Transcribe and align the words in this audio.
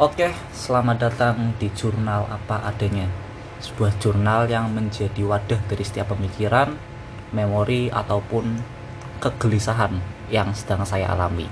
Oke, 0.00 0.32
selamat 0.56 0.96
datang 1.04 1.52
di 1.60 1.68
jurnal 1.76 2.24
apa 2.24 2.64
adanya. 2.64 3.04
Sebuah 3.60 4.00
jurnal 4.00 4.48
yang 4.48 4.72
menjadi 4.72 5.20
wadah 5.20 5.60
dari 5.68 5.84
setiap 5.84 6.16
pemikiran, 6.16 6.72
memori 7.36 7.92
ataupun 7.92 8.56
kegelisahan 9.20 10.00
yang 10.32 10.56
sedang 10.56 10.88
saya 10.88 11.12
alami. 11.12 11.44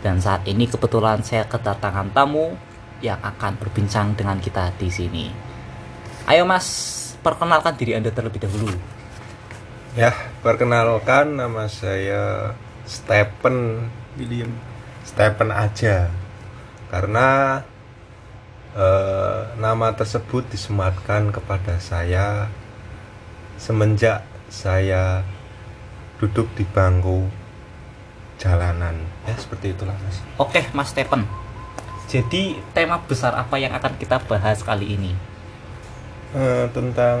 Dan 0.00 0.24
saat 0.24 0.48
ini 0.48 0.64
kebetulan 0.64 1.20
saya 1.20 1.44
kedatangan 1.44 2.16
tamu 2.16 2.56
yang 3.04 3.20
akan 3.20 3.60
berbincang 3.60 4.16
dengan 4.16 4.40
kita 4.40 4.72
di 4.80 4.88
sini. 4.88 5.28
Ayo 6.32 6.48
Mas, 6.48 7.12
perkenalkan 7.20 7.76
diri 7.76 7.92
Anda 7.92 8.08
terlebih 8.08 8.40
dahulu. 8.40 8.72
Ya, 9.92 10.16
perkenalkan 10.40 11.36
nama 11.36 11.68
saya 11.68 12.56
Stephen 12.88 13.92
William 14.16 14.48
Stephen 15.04 15.52
aja. 15.52 16.08
Karena 16.86 17.60
eh, 18.76 19.40
nama 19.58 19.92
tersebut 19.96 20.46
disematkan 20.52 21.34
kepada 21.34 21.80
saya 21.82 22.46
semenjak 23.56 24.22
saya 24.52 25.24
duduk 26.20 26.46
di 26.54 26.64
bangku 26.68 27.26
jalanan. 28.36 28.94
Ya, 29.24 29.34
seperti 29.36 29.72
itulah, 29.72 29.96
Mas. 30.04 30.20
Oke, 30.36 30.64
Mas 30.76 30.92
Stephen. 30.92 31.24
Jadi 32.06 32.62
tema 32.70 33.02
besar 33.02 33.34
apa 33.34 33.58
yang 33.58 33.74
akan 33.74 33.98
kita 33.98 34.22
bahas 34.30 34.62
kali 34.62 34.94
ini? 34.94 35.12
Eh, 36.36 36.66
tentang 36.70 37.18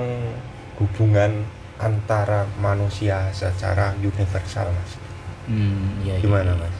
hubungan 0.78 1.42
antara 1.82 2.46
manusia 2.62 3.26
secara 3.34 3.96
universal, 3.98 4.70
Mas. 4.70 4.92
Hmm, 5.50 6.04
iya, 6.06 6.20
iya, 6.20 6.22
Gimana, 6.22 6.54
iya. 6.54 6.62
Mas? 6.62 6.76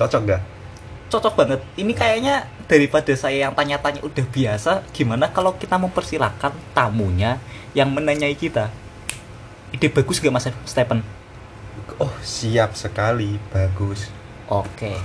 Cocok 0.00 0.22
gak? 0.32 0.42
Cocok 1.12 1.34
banget. 1.36 1.60
Ini 1.76 1.92
kayaknya 1.92 2.48
daripada 2.64 3.12
saya 3.12 3.44
yang 3.44 3.52
tanya-tanya 3.52 4.00
udah 4.00 4.24
biasa, 4.24 4.80
gimana 4.96 5.28
kalau 5.28 5.52
kita 5.60 5.76
mempersilahkan 5.76 6.56
tamunya 6.72 7.36
yang 7.76 7.92
menanyai 7.92 8.32
kita? 8.32 8.72
Ide 9.76 9.92
bagus 9.92 10.16
gak 10.24 10.32
Mas 10.32 10.48
Stephen? 10.64 11.04
Oh, 12.00 12.12
siap 12.24 12.72
sekali. 12.72 13.36
Bagus. 13.52 14.08
Oke. 14.48 14.96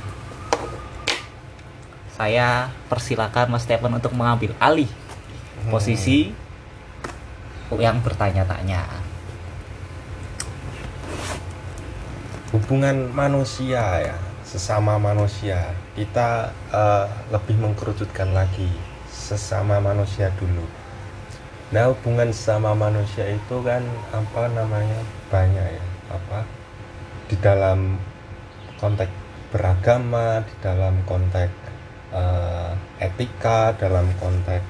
Saya 2.15 2.71
persilakan 2.87 3.51
Mas 3.51 3.67
Stephen 3.67 3.91
untuk 3.91 4.15
mengambil 4.15 4.55
alih 4.63 4.89
posisi 5.67 6.31
yang 7.75 7.99
bertanya-tanya. 7.99 9.07
hubungan 12.55 13.11
manusia 13.11 13.83
ya 14.01 14.17
sesama 14.57 14.97
manusia 14.97 15.69
kita 15.93 16.49
eh, 16.73 17.05
lebih 17.29 17.61
mengkerucutkan 17.61 18.33
lagi 18.33 18.65
sesama 19.05 19.77
manusia 19.77 20.33
dulu. 20.41 20.65
Nah 21.69 21.93
hubungan 21.93 22.33
sesama 22.33 22.73
manusia 22.73 23.29
itu 23.29 23.61
kan 23.61 23.85
apa 24.09 24.49
namanya 24.49 24.97
banyak 25.29 25.77
ya 25.77 25.85
apa 26.09 26.41
di 27.29 27.37
dalam 27.37 28.01
konteks 28.81 29.13
beragama 29.53 30.41
di 30.41 30.55
dalam 30.65 31.05
konteks 31.05 31.53
eh, 32.17 32.73
etika 32.97 33.77
dalam 33.77 34.09
konteks 34.17 34.65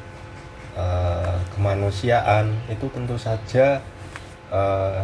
eh, 0.76 1.38
kemanusiaan 1.56 2.52
itu 2.68 2.92
tentu 2.92 3.16
saja 3.16 3.80
eh, 4.52 5.00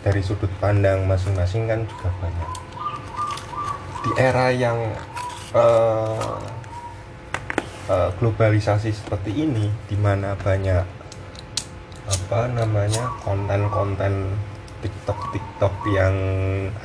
dari 0.00 0.24
sudut 0.24 0.48
pandang 0.56 1.04
masing-masing 1.04 1.68
kan 1.68 1.84
juga 1.84 2.08
banyak 2.24 2.65
di 4.06 4.14
era 4.22 4.54
yang 4.54 4.78
eh, 5.50 6.38
eh, 7.90 8.10
globalisasi 8.22 8.94
seperti 8.94 9.34
ini 9.34 9.66
di 9.90 9.98
mana 9.98 10.38
banyak 10.38 10.86
apa 12.06 12.46
namanya 12.54 13.10
konten-konten 13.26 14.30
TikTok 14.78 15.34
TikTok 15.34 15.74
yang 15.90 16.14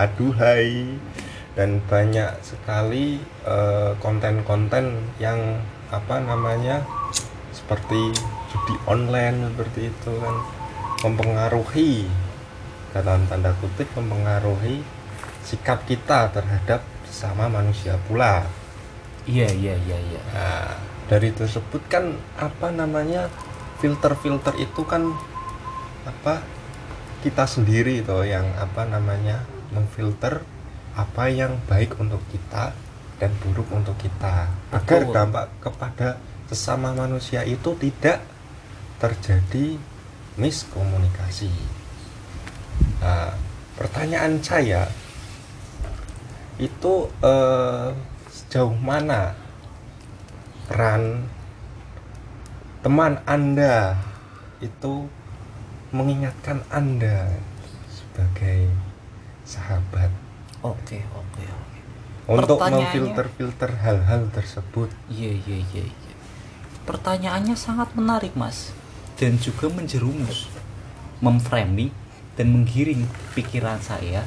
aduhai 0.02 0.98
dan 1.54 1.78
banyak 1.86 2.42
sekali 2.42 3.22
eh, 3.46 3.94
konten-konten 4.02 5.14
yang 5.22 5.62
apa 5.94 6.18
namanya 6.26 6.82
seperti 7.54 8.18
judi 8.50 8.76
online 8.90 9.54
seperti 9.54 9.94
itu 9.94 10.12
kan 10.18 10.36
mempengaruhi 11.06 12.10
dalam 12.98 13.30
tanda 13.30 13.54
kutip 13.62 13.86
mempengaruhi 13.94 14.82
sikap 15.46 15.86
kita 15.86 16.34
terhadap 16.34 16.82
sesama 17.12 17.52
manusia 17.52 18.00
pula. 18.08 18.48
Iya, 19.28 19.52
iya, 19.52 19.76
iya, 19.76 19.98
iya. 20.00 20.22
Nah, 20.32 20.72
dari 21.12 21.36
tersebut 21.36 21.84
kan 21.92 22.16
apa 22.40 22.72
namanya 22.72 23.28
filter-filter 23.84 24.56
itu 24.56 24.88
kan 24.88 25.12
apa 26.08 26.40
kita 27.22 27.46
sendiri 27.46 28.02
itu 28.02 28.18
yang 28.26 28.48
apa 28.58 28.88
namanya 28.88 29.44
memfilter 29.76 30.42
apa 30.96 31.28
yang 31.28 31.60
baik 31.68 32.00
untuk 32.00 32.24
kita 32.32 32.72
dan 33.22 33.32
buruk 33.44 33.70
untuk 33.70 33.94
kita 34.02 34.50
agar 34.74 35.02
Betul. 35.06 35.14
dampak 35.14 35.46
kepada 35.62 36.10
sesama 36.50 36.96
manusia 36.96 37.46
itu 37.46 37.78
tidak 37.78 38.24
terjadi 38.98 39.78
miskomunikasi. 40.40 41.52
Nah, 43.04 43.34
pertanyaan 43.78 44.42
saya 44.42 44.90
itu 46.62 47.10
eh, 47.26 47.90
sejauh 48.30 48.78
mana 48.78 49.34
peran 50.70 51.26
teman 52.86 53.18
Anda 53.26 53.98
itu 54.62 55.10
mengingatkan 55.90 56.62
Anda 56.70 57.34
sebagai 57.90 58.70
sahabat 59.42 60.14
Oke, 60.62 61.02
oke, 61.18 61.42
oke. 61.42 61.80
untuk 62.30 62.62
memfilter-filter 62.62 63.82
hal-hal 63.82 64.30
tersebut. 64.30 64.94
Iya, 65.10 65.42
iya, 65.42 65.58
iya, 65.74 65.84
iya. 65.90 66.14
Pertanyaannya 66.86 67.58
sangat 67.58 67.98
menarik, 67.98 68.38
Mas. 68.38 68.70
Dan 69.18 69.42
juga 69.42 69.74
menjerumus, 69.74 70.46
memframing 71.18 71.90
dan 72.38 72.54
menggiring 72.54 73.10
pikiran 73.34 73.82
saya 73.82 74.22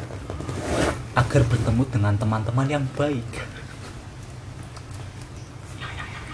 agar 1.15 1.43
bertemu 1.47 1.83
dengan 1.91 2.15
teman-teman 2.19 2.67
yang 2.67 2.85
baik. 2.99 3.27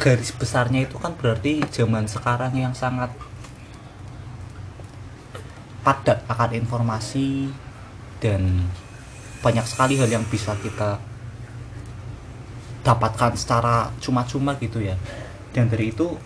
Garis 0.01 0.33
besarnya 0.33 0.89
itu 0.89 0.97
kan 0.97 1.13
berarti 1.13 1.61
zaman 1.69 2.09
sekarang 2.09 2.57
yang 2.57 2.73
sangat 2.73 3.13
padat 5.85 6.25
akan 6.25 6.51
informasi 6.57 7.53
dan 8.25 8.65
banyak 9.45 9.65
sekali 9.69 10.01
hal 10.01 10.09
yang 10.09 10.25
bisa 10.29 10.57
kita 10.65 11.01
dapatkan 12.81 13.37
secara 13.37 13.93
cuma-cuma 14.01 14.57
gitu 14.57 14.81
ya. 14.81 14.97
Dan 15.53 15.69
dari 15.69 15.93
itu 15.93 16.17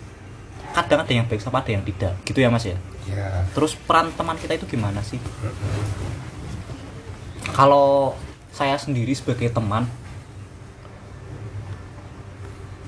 kadang 0.71 1.03
ada 1.03 1.11
yang 1.11 1.27
baik 1.27 1.43
sama 1.43 1.59
ada 1.59 1.71
yang 1.75 1.83
tidak 1.83 2.15
gitu 2.23 2.39
ya 2.39 2.47
mas 2.47 2.63
ya? 2.63 2.79
Ya, 3.05 3.43
terus 3.51 3.75
peran 3.75 4.11
teman 4.15 4.39
kita 4.39 4.55
itu 4.55 4.65
gimana 4.65 5.03
sih? 5.03 5.19
Kalau 7.51 8.15
saya 8.55 8.79
sendiri 8.79 9.11
sebagai 9.11 9.51
teman 9.51 9.83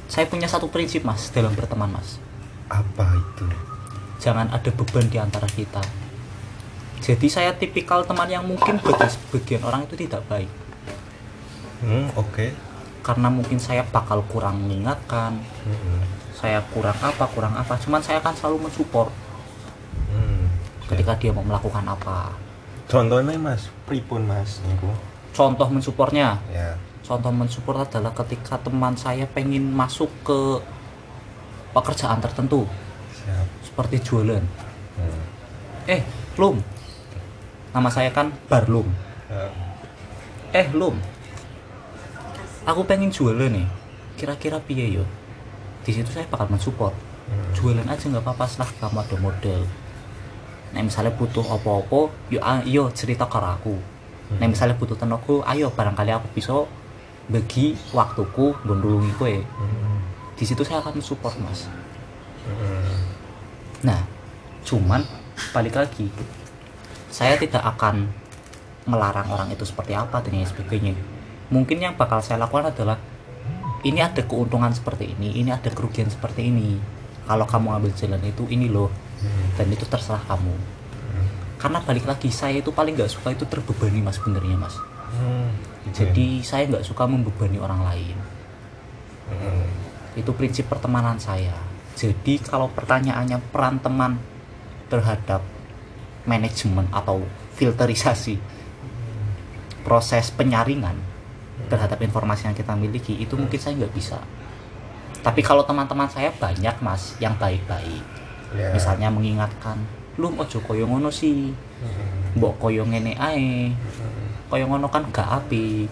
saya 0.07 0.23
punya 0.31 0.47
satu 0.47 0.71
prinsip 0.71 1.03
mas 1.03 1.27
dalam 1.35 1.51
berteman 1.51 1.91
mas 1.91 2.15
apa 2.71 3.03
itu? 3.19 3.45
jangan 4.23 4.47
ada 4.47 4.71
beban 4.71 5.11
di 5.11 5.19
antara 5.19 5.43
kita 5.51 5.83
jadi 7.03 7.27
saya 7.27 7.51
tipikal 7.51 8.07
teman 8.07 8.31
yang 8.31 8.47
mungkin 8.47 8.79
bagi 8.79 9.07
sebagian 9.11 9.67
orang 9.67 9.83
itu 9.83 9.99
tidak 10.07 10.23
baik 10.31 10.47
Hmm, 11.77 12.09
oke. 12.17 12.57
karena 13.05 13.29
mungkin 13.29 13.61
saya 13.61 13.85
bakal 13.85 14.25
kurang 14.33 14.65
mengingatkan 14.65 15.37
Hmm, 15.61 16.01
saya 16.33 16.57
kurang 16.73 16.97
apa 16.97 17.29
kurang 17.29 17.53
apa 17.53 17.77
cuman 17.77 18.01
saya 18.01 18.17
akan 18.17 18.33
selalu 18.33 18.65
mensupport 18.65 19.13
hmm. 20.09 20.47
ketika 20.89 21.13
dia 21.21 21.29
mau 21.35 21.43
melakukan 21.43 21.83
apa 21.85 22.33
Contohnya 22.87 23.35
Mas, 23.35 23.67
pripun 23.83 24.23
Mas 24.23 24.63
niku? 24.63 24.87
Contoh 25.37 25.69
mensupportnya 25.69 26.41
Ya. 26.49 26.73
contoh 27.05 27.29
mensupport 27.29 27.85
adalah 27.85 28.09
ketika 28.17 28.57
teman 28.57 28.97
saya 28.97 29.29
pengen 29.29 29.69
masuk 29.69 30.09
ke 30.25 30.57
pekerjaan 31.77 32.17
tertentu. 32.17 32.65
Siap. 33.13 33.45
seperti 33.61 34.01
jualan. 34.01 34.41
Hmm. 34.97 35.21
eh 35.85 36.01
Lum. 36.41 36.57
Nama 37.69 37.89
saya 37.93 38.09
kan 38.09 38.33
Barlum 38.49 38.89
Ya. 39.29 39.53
eh 40.57 40.67
Lum. 40.73 40.97
Aku 42.65 42.81
pengen 42.83 43.13
jualan 43.13 43.53
nih. 43.53 43.67
Kira-kira 44.17 44.57
piye 44.57 44.97
yo? 44.97 45.05
Di 45.85 45.93
situ 45.93 46.09
saya 46.09 46.25
bakal 46.25 46.49
mensupport. 46.49 46.97
Hmm. 47.27 47.51
jualan 47.53 47.85
aja 47.85 48.07
nggak 48.07 48.23
apa-apa 48.23 48.47
setelah 48.49 48.71
kamu 48.81 48.97
ada 49.03 49.17
model. 49.21 49.61
Nah 50.73 50.81
misalnya 50.81 51.11
butuh 51.13 51.43
apa-apa 51.45 52.09
yo 52.33 52.39
ah, 52.41 52.63
yo 52.65 52.89
cerita 52.89 53.27
ke 53.29 53.37
aku 53.37 53.77
nah 54.35 54.45
misalnya 54.45 54.75
butuh 54.75 54.95
tenaga 54.95 55.39
ayo 55.47 55.71
barangkali 55.71 56.11
aku 56.11 56.27
bisa 56.31 56.53
bagi 57.27 57.75
waktuku 57.91 58.55
ngundulungi 58.63 59.11
kowe 59.15 59.31
Hmm. 59.31 59.99
di 60.35 60.43
situ 60.43 60.61
saya 60.61 60.79
akan 60.79 60.99
support 60.99 61.35
mas 61.39 61.67
Mm. 62.47 62.95
nah 63.83 63.99
cuman 64.63 65.03
balik 65.51 65.75
lagi 65.75 66.07
saya 67.07 67.35
tidak 67.35 67.59
akan 67.59 68.07
melarang 68.83 69.27
orang 69.27 69.51
itu 69.51 69.67
seperti 69.67 69.91
apa 69.91 70.23
dan 70.23 70.31
lain 70.31 70.47
sebagainya 70.47 70.95
mungkin 71.47 71.79
yang 71.79 71.99
bakal 71.99 72.23
saya 72.23 72.39
lakukan 72.39 72.71
adalah 72.71 72.95
ini 73.83 73.99
ada 73.99 74.23
keuntungan 74.23 74.71
seperti 74.71 75.11
ini 75.11 75.35
ini 75.35 75.51
ada 75.51 75.67
kerugian 75.67 76.07
seperti 76.07 76.47
ini 76.47 76.79
kalau 77.23 77.43
kamu 77.43 77.67
ambil 77.79 77.91
jalan 77.91 78.23
itu 78.23 78.47
ini 78.47 78.67
loh 78.67 78.87
Hmm. 79.17 79.49
dan 79.57 79.67
itu 79.67 79.81
terserah 79.83 80.21
kamu 80.23 80.53
karena 81.57 81.81
balik 81.81 82.05
lagi 82.05 82.29
saya 82.29 82.61
itu 82.61 82.69
paling 82.69 82.93
nggak 82.93 83.09
suka 83.09 83.33
itu 83.33 83.45
terbebani 83.49 84.01
mas 84.05 84.21
benernya 84.21 84.57
mas. 84.57 84.77
Hmm, 85.07 85.49
gitu 85.89 86.05
ya. 86.05 86.13
jadi 86.13 86.27
saya 86.45 86.63
nggak 86.69 86.85
suka 86.85 87.03
membebani 87.09 87.57
orang 87.57 87.81
lain. 87.83 88.17
Mm. 89.27 89.67
itu 90.17 90.31
prinsip 90.31 90.71
pertemanan 90.71 91.19
saya. 91.19 91.53
Jadi 91.93 92.39
kalau 92.39 92.71
pertanyaannya 92.71 93.43
peran 93.51 93.77
teman 93.83 94.15
terhadap 94.87 95.43
manajemen 96.23 96.87
atau 96.89 97.21
filterisasi 97.59 98.39
proses 99.83 100.31
penyaringan 100.31 100.95
terhadap 101.67 101.99
informasi 101.99 102.47
yang 102.47 102.55
kita 102.55 102.71
miliki 102.73 103.19
itu 103.19 103.35
mungkin 103.35 103.59
saya 103.59 103.75
nggak 103.77 103.93
bisa. 103.93 104.17
Tapi 105.21 105.43
kalau 105.43 105.67
teman-teman 105.67 106.07
saya 106.07 106.31
banyak 106.31 106.79
mas 106.79 107.19
yang 107.19 107.35
baik-baik. 107.35 108.17
Ya. 108.55 108.71
misalnya 108.71 109.11
mengingatkan 109.11 109.75
lu 110.17 110.33
ojo 110.33 110.57
koyo 110.65 110.85
ngono 110.89 111.13
sih. 111.13 111.53
Mm. 111.53 112.41
mbok 112.41 112.57
koyo 112.57 112.85
ngene 112.85 113.13
ae. 113.17 113.69
Mm. 113.69 114.49
koyo 114.49 114.65
ngono 114.65 114.89
kan 114.89 115.05
gak 115.13 115.45
apik. 115.45 115.89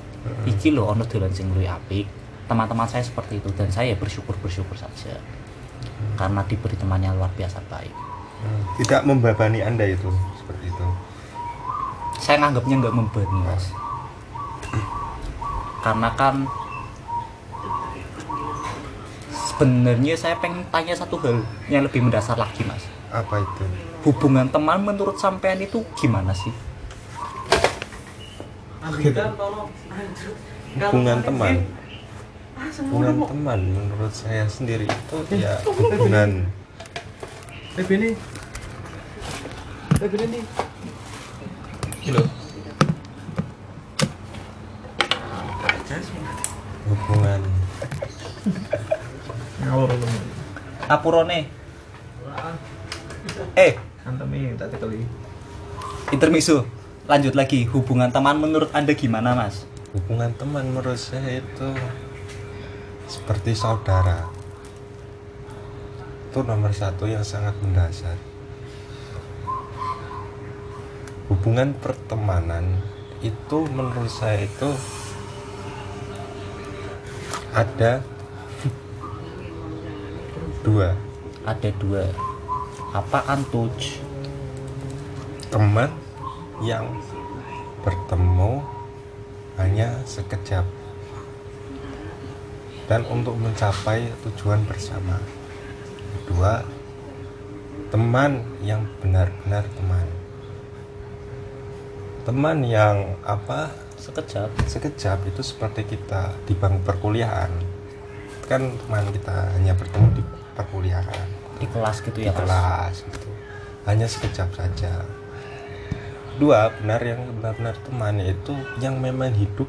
Iki 0.50 0.74
lho 0.74 0.90
ono 0.90 1.06
dolan 1.06 1.30
sing 1.30 1.54
luwih 1.54 1.70
apik. 1.70 2.10
Teman-teman 2.50 2.90
saya 2.90 3.06
seperti 3.06 3.42
itu 3.42 3.50
dan 3.54 3.70
saya 3.70 3.94
bersyukur 3.94 4.34
bersyukur 4.42 4.74
saja. 4.78 5.18
Karena 6.18 6.42
diberi 6.46 6.74
teman 6.78 7.02
yang 7.02 7.18
luar 7.18 7.30
biasa 7.38 7.62
baik. 7.70 7.94
Tidak 8.82 9.02
membebani 9.08 9.62
anda 9.62 9.86
itu 9.86 10.10
seperti 10.38 10.70
itu. 10.70 10.88
Saya 12.22 12.42
nganggapnya 12.42 12.76
nggak 12.82 12.96
membebani 12.96 13.40
mas. 13.46 13.66
Karena 15.86 16.10
kan 16.18 16.50
sebenarnya 19.32 20.18
saya 20.18 20.36
pengen 20.42 20.66
tanya 20.74 20.98
satu 20.98 21.22
hal 21.22 21.46
yang 21.70 21.86
lebih 21.86 22.02
mendasar 22.02 22.38
lagi 22.38 22.66
mas. 22.66 22.82
Apa 23.14 23.40
itu 23.40 23.66
hubungan 24.06 24.46
teman 24.54 24.86
menurut 24.86 25.18
sampean 25.18 25.58
itu 25.58 25.82
gimana 25.98 26.30
sih? 26.38 26.54
Hubungan 30.78 31.26
teman. 31.26 31.66
Hubungan 32.86 33.18
teman 33.26 33.60
menurut 33.74 34.14
saya 34.14 34.46
sendiri 34.46 34.86
itu 34.86 35.18
ya 35.34 35.58
hubungan. 35.66 36.46
Ini 37.76 37.82
ini. 40.06 40.40
Halo. 42.06 42.24
hubungan. 46.86 47.42
Ngawur. 49.66 49.90
Lu 49.90 50.08
apurone? 50.86 51.50
Eh 53.58 53.74
antemi 54.06 54.54
tak 54.54 54.70
lanjut 57.10 57.34
lagi. 57.34 57.66
Hubungan 57.66 58.14
teman 58.14 58.38
menurut 58.38 58.70
anda 58.72 58.94
gimana 58.94 59.34
mas? 59.34 59.66
Hubungan 59.98 60.30
teman 60.38 60.70
menurut 60.70 61.02
saya 61.02 61.42
itu 61.42 61.70
seperti 63.10 63.58
saudara. 63.58 64.30
Itu 66.30 66.46
nomor 66.46 66.70
satu 66.70 67.10
yang 67.10 67.26
sangat 67.26 67.58
mendasar. 67.66 68.16
Hubungan 71.26 71.74
pertemanan 71.82 72.86
itu 73.26 73.66
menurut 73.74 74.14
saya 74.14 74.46
itu 74.46 74.70
ada 77.58 78.06
dua. 80.62 80.94
Ada 81.46 81.70
dua 81.78 82.35
apa 82.96 83.28
antuj 83.28 84.00
teman 85.52 85.92
yang 86.64 86.88
bertemu 87.84 88.64
hanya 89.60 90.00
sekejap. 90.08 90.64
Dan 92.88 93.04
untuk 93.12 93.36
mencapai 93.36 94.08
tujuan 94.24 94.64
bersama. 94.64 95.20
Kedua 96.24 96.64
teman 97.92 98.48
yang 98.64 98.88
benar-benar 99.04 99.68
teman. 99.76 100.08
Teman 102.24 102.64
yang 102.64 103.20
apa? 103.28 103.76
Sekejap. 104.00 104.56
Sekejap 104.72 105.20
itu 105.28 105.44
seperti 105.44 105.84
kita 105.84 106.32
di 106.48 106.56
bangku 106.56 106.88
perkuliahan. 106.88 107.52
Kan 108.48 108.72
teman 108.72 109.04
kita 109.12 109.52
hanya 109.60 109.76
bertemu 109.76 110.08
di 110.16 110.24
perkuliahan 110.56 111.35
di 111.66 111.68
kelas 111.74 111.98
gitu 112.06 112.18
di 112.22 112.30
ya 112.30 112.34
mas? 112.34 112.40
kelas 112.46 112.96
gitu. 113.10 113.30
Hanya 113.90 114.06
sekejap 114.06 114.50
saja. 114.54 114.94
Dua 116.38 116.70
benar 116.78 117.02
yang 117.02 117.26
benar-benar 117.42 117.76
teman 117.82 118.22
yaitu 118.22 118.54
yang 118.78 119.02
memang 119.02 119.34
hidup 119.34 119.68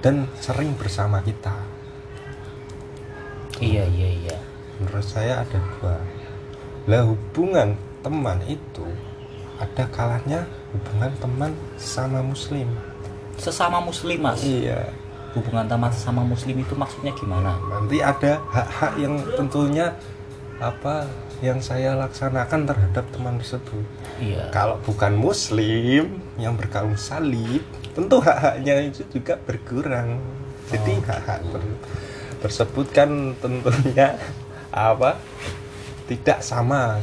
dan 0.00 0.24
sering 0.40 0.72
bersama 0.80 1.20
kita. 1.20 1.52
Iya 3.60 3.84
iya 3.90 4.08
iya. 4.24 4.38
Menurut 4.80 5.04
saya 5.04 5.44
ada 5.44 5.58
dua. 5.58 5.98
Lah 6.88 7.02
hubungan 7.04 7.74
teman 8.00 8.38
itu 8.46 8.86
ada 9.58 9.84
kalanya 9.90 10.46
hubungan 10.70 11.10
teman 11.18 11.50
sama 11.76 12.22
muslim. 12.22 12.70
Sesama 13.36 13.82
muslim 13.82 14.22
mas? 14.22 14.40
Iya. 14.46 14.94
Hubungan 15.34 15.66
teman 15.66 15.90
sesama 15.90 16.22
muslim 16.22 16.54
itu 16.62 16.72
maksudnya 16.78 17.10
gimana? 17.18 17.58
Nanti 17.66 17.98
ada 17.98 18.38
hak-hak 18.48 18.92
yang 19.02 19.18
tentunya 19.34 19.90
apa 20.58 21.06
yang 21.38 21.62
saya 21.62 21.94
laksanakan 21.94 22.66
terhadap 22.66 23.04
teman 23.14 23.38
tersebut. 23.38 23.86
Iya. 24.18 24.50
Kalau 24.50 24.82
bukan 24.82 25.14
muslim 25.14 26.18
yang 26.34 26.58
berkaum 26.58 26.98
salib 26.98 27.62
tentu 27.94 28.18
hak-haknya 28.18 28.90
itu 28.90 29.06
juga 29.08 29.38
berkurang. 29.38 30.18
Jadi 30.68 30.98
Oh. 30.98 31.02
hak-hak 31.06 31.40
ter- 31.46 31.80
tersebut 32.38 32.86
kan 32.90 33.10
tentunya 33.38 34.18
apa 34.70 35.16
tidak 36.06 36.42
sama 36.42 36.98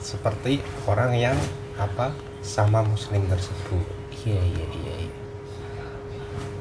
seperti 0.00 0.60
orang 0.84 1.12
yang 1.16 1.36
apa 1.76 2.12
sama 2.40 2.84
muslim 2.84 3.24
tersebut. 3.26 3.84
Iya 4.24 4.40
iya 4.40 4.66
iya 4.76 4.94
iya. 5.00 5.16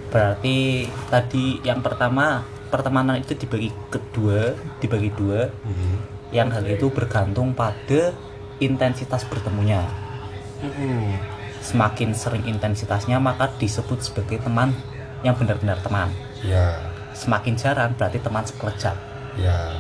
berarti 0.10 0.90
tadi 1.06 1.62
yang 1.62 1.86
pertama 1.86 2.42
pertemanan 2.74 3.22
itu 3.22 3.38
dibagi 3.38 3.70
kedua 3.94 4.58
dibagi 4.82 5.14
dua 5.14 5.54
yang 6.30 6.54
hal 6.54 6.66
itu 6.66 6.90
bergantung 6.94 7.54
pada 7.58 8.14
intensitas 8.60 9.26
bertemunya. 9.26 9.86
Hmm. 10.60 11.16
semakin 11.60 12.12
sering 12.12 12.44
intensitasnya 12.48 13.16
maka 13.16 13.48
disebut 13.60 14.04
sebagai 14.04 14.44
teman 14.44 14.76
yang 15.24 15.36
benar-benar 15.36 15.80
teman. 15.80 16.12
Ya. 16.44 16.92
Semakin 17.16 17.56
jarang 17.56 17.96
berarti 17.96 18.20
teman 18.20 18.44
sekelejap 18.48 18.96
ya. 19.40 19.76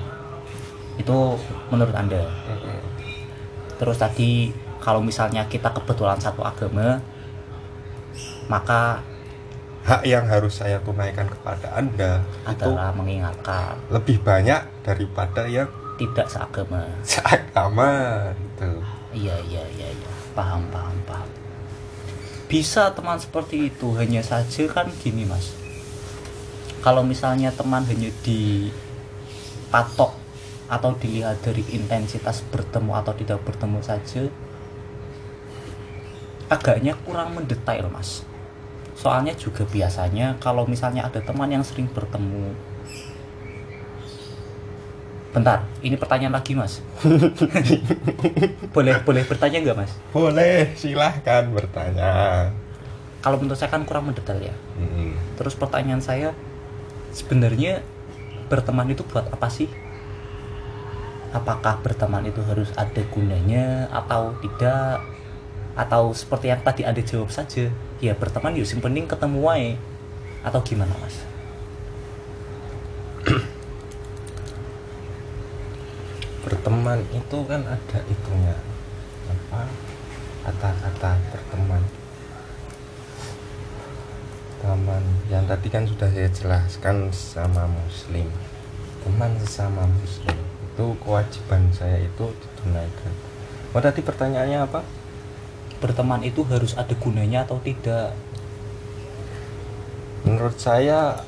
Itu 0.99 1.39
menurut 1.71 1.95
anda? 1.95 2.27
Terus 3.79 3.95
tadi 3.95 4.51
kalau 4.79 5.03
misalnya 5.03 5.47
kita 5.47 5.71
kebetulan 5.71 6.19
satu 6.19 6.43
agama 6.43 6.99
maka 8.51 9.03
hak 9.85 10.03
yang 10.03 10.25
harus 10.27 10.59
saya 10.59 10.81
tunaikan 10.83 11.29
kepada 11.29 11.71
anda 11.77 12.19
itu 12.43 12.67
adalah 12.67 12.91
mengingatkan. 12.91 13.79
lebih 13.87 14.19
banyak 14.19 14.59
daripada 14.83 15.47
yang 15.47 15.69
tidak 15.99 16.31
seagama. 16.31 16.87
Seagama 17.03 17.91
gitu. 18.39 18.79
Iya 19.11 19.35
iya 19.51 19.67
iya 19.75 19.91
iya. 19.91 20.11
Paham 20.31 20.63
paham 20.71 20.95
paham. 21.03 21.27
Bisa 22.47 22.95
teman 22.95 23.19
seperti 23.19 23.67
itu 23.69 23.91
hanya 23.99 24.23
saja 24.23 24.63
kan 24.71 24.87
gini 25.03 25.27
mas. 25.27 25.51
Kalau 26.79 27.03
misalnya 27.03 27.51
teman 27.51 27.83
hanya 27.83 28.07
dipatok 28.23 30.15
atau 30.71 30.95
dilihat 30.95 31.43
dari 31.43 31.67
intensitas 31.75 32.39
bertemu 32.47 32.95
atau 32.95 33.11
tidak 33.17 33.43
bertemu 33.43 33.81
saja 33.83 34.29
agaknya 36.47 36.95
kurang 37.03 37.35
mendetail 37.35 37.91
mas. 37.91 38.23
Soalnya 38.95 39.35
juga 39.35 39.67
biasanya 39.67 40.39
kalau 40.39 40.63
misalnya 40.65 41.05
ada 41.07 41.19
teman 41.19 41.51
yang 41.51 41.63
sering 41.63 41.91
bertemu 41.91 42.55
bentar 45.29 45.61
ini 45.85 45.93
pertanyaan 45.93 46.33
lagi 46.33 46.57
mas. 46.57 46.81
Boleh 48.75 49.01
boleh 49.05 49.23
bertanya 49.25 49.57
nggak 49.61 49.77
mas? 49.77 49.91
Boleh 50.09 50.73
silahkan 50.73 51.45
bertanya. 51.53 52.49
Kalau 53.21 53.37
menurut 53.37 53.59
saya 53.59 53.69
kan 53.69 53.85
kurang 53.85 54.09
mendetail 54.09 54.39
ya. 54.39 54.55
Mm-mm. 54.79 55.11
terus 55.35 55.51
pertanyaan 55.53 55.99
saya 55.99 56.31
sebenarnya 57.11 57.83
berteman 58.47 58.89
itu 58.89 59.05
buat 59.05 59.27
apa 59.29 59.51
sih? 59.51 59.69
Apakah 61.29 61.77
berteman 61.85 62.25
itu 62.25 62.41
harus 62.49 62.73
ada 62.73 63.01
gunanya 63.13 63.85
atau 63.93 64.33
tidak? 64.41 65.05
Atau 65.77 66.11
seperti 66.17 66.49
yang 66.49 66.61
tadi 66.65 66.81
anda 66.83 67.05
jawab 67.05 67.29
saja 67.29 67.69
ya 68.01 68.17
berteman 68.17 68.57
yuk 68.57 68.65
yang 68.65 68.81
penting 68.81 69.05
ketemu 69.05 69.37
wae. 69.45 69.77
Atau 70.41 70.63
gimana 70.65 70.95
mas 70.97 71.28
berteman 76.79 77.03
itu 77.11 77.37
kan 77.43 77.61
ada 77.67 77.99
itunya. 78.07 78.55
Apa? 79.27 79.67
Kata-kata 80.47 81.11
berteman. 81.27 81.83
Teman 84.63 85.03
yang 85.27 85.43
tadi 85.43 85.67
kan 85.67 85.83
sudah 85.83 86.07
saya 86.07 86.31
jelaskan 86.31 87.11
sama 87.11 87.67
muslim. 87.67 88.31
Teman 89.03 89.35
sesama 89.43 89.91
muslim. 89.91 90.39
Itu 90.71 90.95
kewajiban 91.03 91.67
saya 91.75 91.99
itu 91.99 92.31
ditunaikan. 92.31 93.11
Oh 93.75 93.83
tadi 93.83 93.99
pertanyaannya 93.99 94.63
apa? 94.63 94.79
Berteman 95.83 96.23
itu 96.23 96.47
harus 96.47 96.79
ada 96.79 96.95
gunanya 96.95 97.43
atau 97.43 97.59
tidak? 97.59 98.15
Menurut 100.23 100.55
saya 100.55 101.27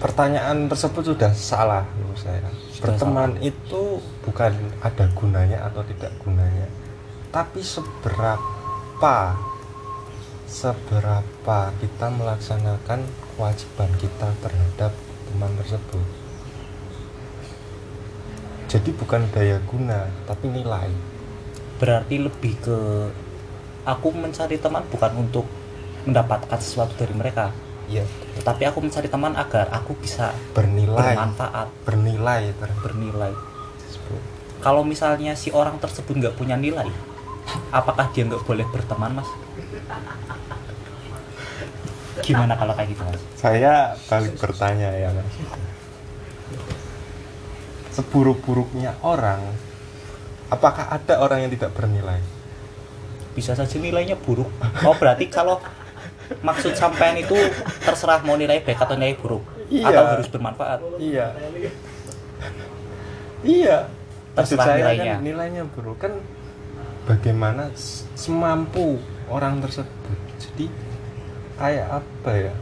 pertanyaan 0.00 0.66
tersebut 0.66 1.14
sudah 1.14 1.30
salah 1.36 1.84
menurut 1.94 2.18
saya. 2.18 2.48
Sudah 2.72 2.96
berteman 2.96 3.36
itu 3.44 4.00
bukan 4.24 4.52
ada 4.80 5.04
gunanya 5.12 5.68
atau 5.68 5.84
tidak 5.84 6.10
gunanya 6.24 6.66
tapi 7.30 7.62
seberapa 7.62 9.18
seberapa 10.50 11.58
kita 11.78 12.06
melaksanakan 12.10 13.06
kewajiban 13.06 13.90
kita 14.02 14.28
terhadap 14.42 14.92
teman 15.30 15.54
tersebut. 15.62 16.06
Jadi 18.66 18.90
bukan 18.98 19.30
daya 19.30 19.62
guna 19.62 20.10
tapi 20.26 20.50
nilai. 20.50 20.90
Berarti 21.78 22.18
lebih 22.18 22.58
ke 22.58 22.78
aku 23.86 24.10
mencari 24.10 24.58
teman 24.58 24.82
bukan 24.90 25.22
untuk 25.22 25.46
mendapatkan 26.02 26.58
sesuatu 26.58 26.98
dari 26.98 27.14
mereka 27.14 27.54
ya 27.90 28.04
tetapi 28.38 28.62
aku 28.70 28.78
mencari 28.86 29.10
teman 29.10 29.34
agar 29.34 29.66
aku 29.74 29.98
bisa 29.98 30.30
bernilai. 30.54 31.18
bermanfaat. 31.18 31.68
Bernilai 31.82 32.54
terhadap 32.56 32.78
bernilai. 32.86 33.32
Kalau 34.60 34.84
misalnya 34.84 35.34
si 35.34 35.50
orang 35.50 35.80
tersebut 35.80 36.14
nggak 36.14 36.36
punya 36.36 36.54
nilai 36.54 36.88
apakah 37.70 38.10
dia 38.12 38.26
nggak 38.26 38.44
boleh 38.44 38.66
berteman 38.68 39.22
mas? 39.22 39.30
Gimana 42.20 42.54
kalau 42.54 42.74
kayak 42.76 42.88
gitu 42.94 43.02
mas? 43.06 43.22
Saya 43.38 43.96
balik 44.06 44.36
bertanya 44.38 44.90
ya 44.94 45.08
mas. 45.14 45.34
Seburuk-buruknya 47.94 48.94
orang 49.02 49.42
apakah 50.50 50.90
ada 50.90 51.22
orang 51.22 51.46
yang 51.46 51.52
tidak 51.54 51.74
bernilai? 51.74 52.20
Bisa 53.34 53.54
saja 53.54 53.76
nilainya 53.78 54.18
buruk. 54.18 54.50
Oh 54.86 54.94
berarti 54.98 55.30
kalau 55.30 55.62
maksud 56.38 56.72
sampean 56.72 57.18
itu 57.18 57.34
terserah 57.82 58.22
mau 58.22 58.38
nilai 58.38 58.62
baik 58.62 58.78
atau 58.78 58.94
nilai 58.94 59.14
buruk 59.14 59.42
Iya. 59.70 59.86
atau 59.86 60.02
harus 60.14 60.28
bermanfaat. 60.28 60.78
Iya. 60.98 61.26
Iya. 63.40 63.76
Maksud 64.30 64.56
Terserah 64.56 64.66
saya 64.66 64.78
nilainya. 64.78 65.14
kan 65.16 65.24
nilainya. 65.24 65.62
buruk. 65.66 65.96
Kan 65.98 66.12
bagaimana 67.06 67.70
semampu 68.14 68.98
orang 69.26 69.58
tersebut. 69.58 70.18
Jadi 70.38 70.66
kayak 71.56 72.02
apa 72.02 72.30
ya? 72.34 72.54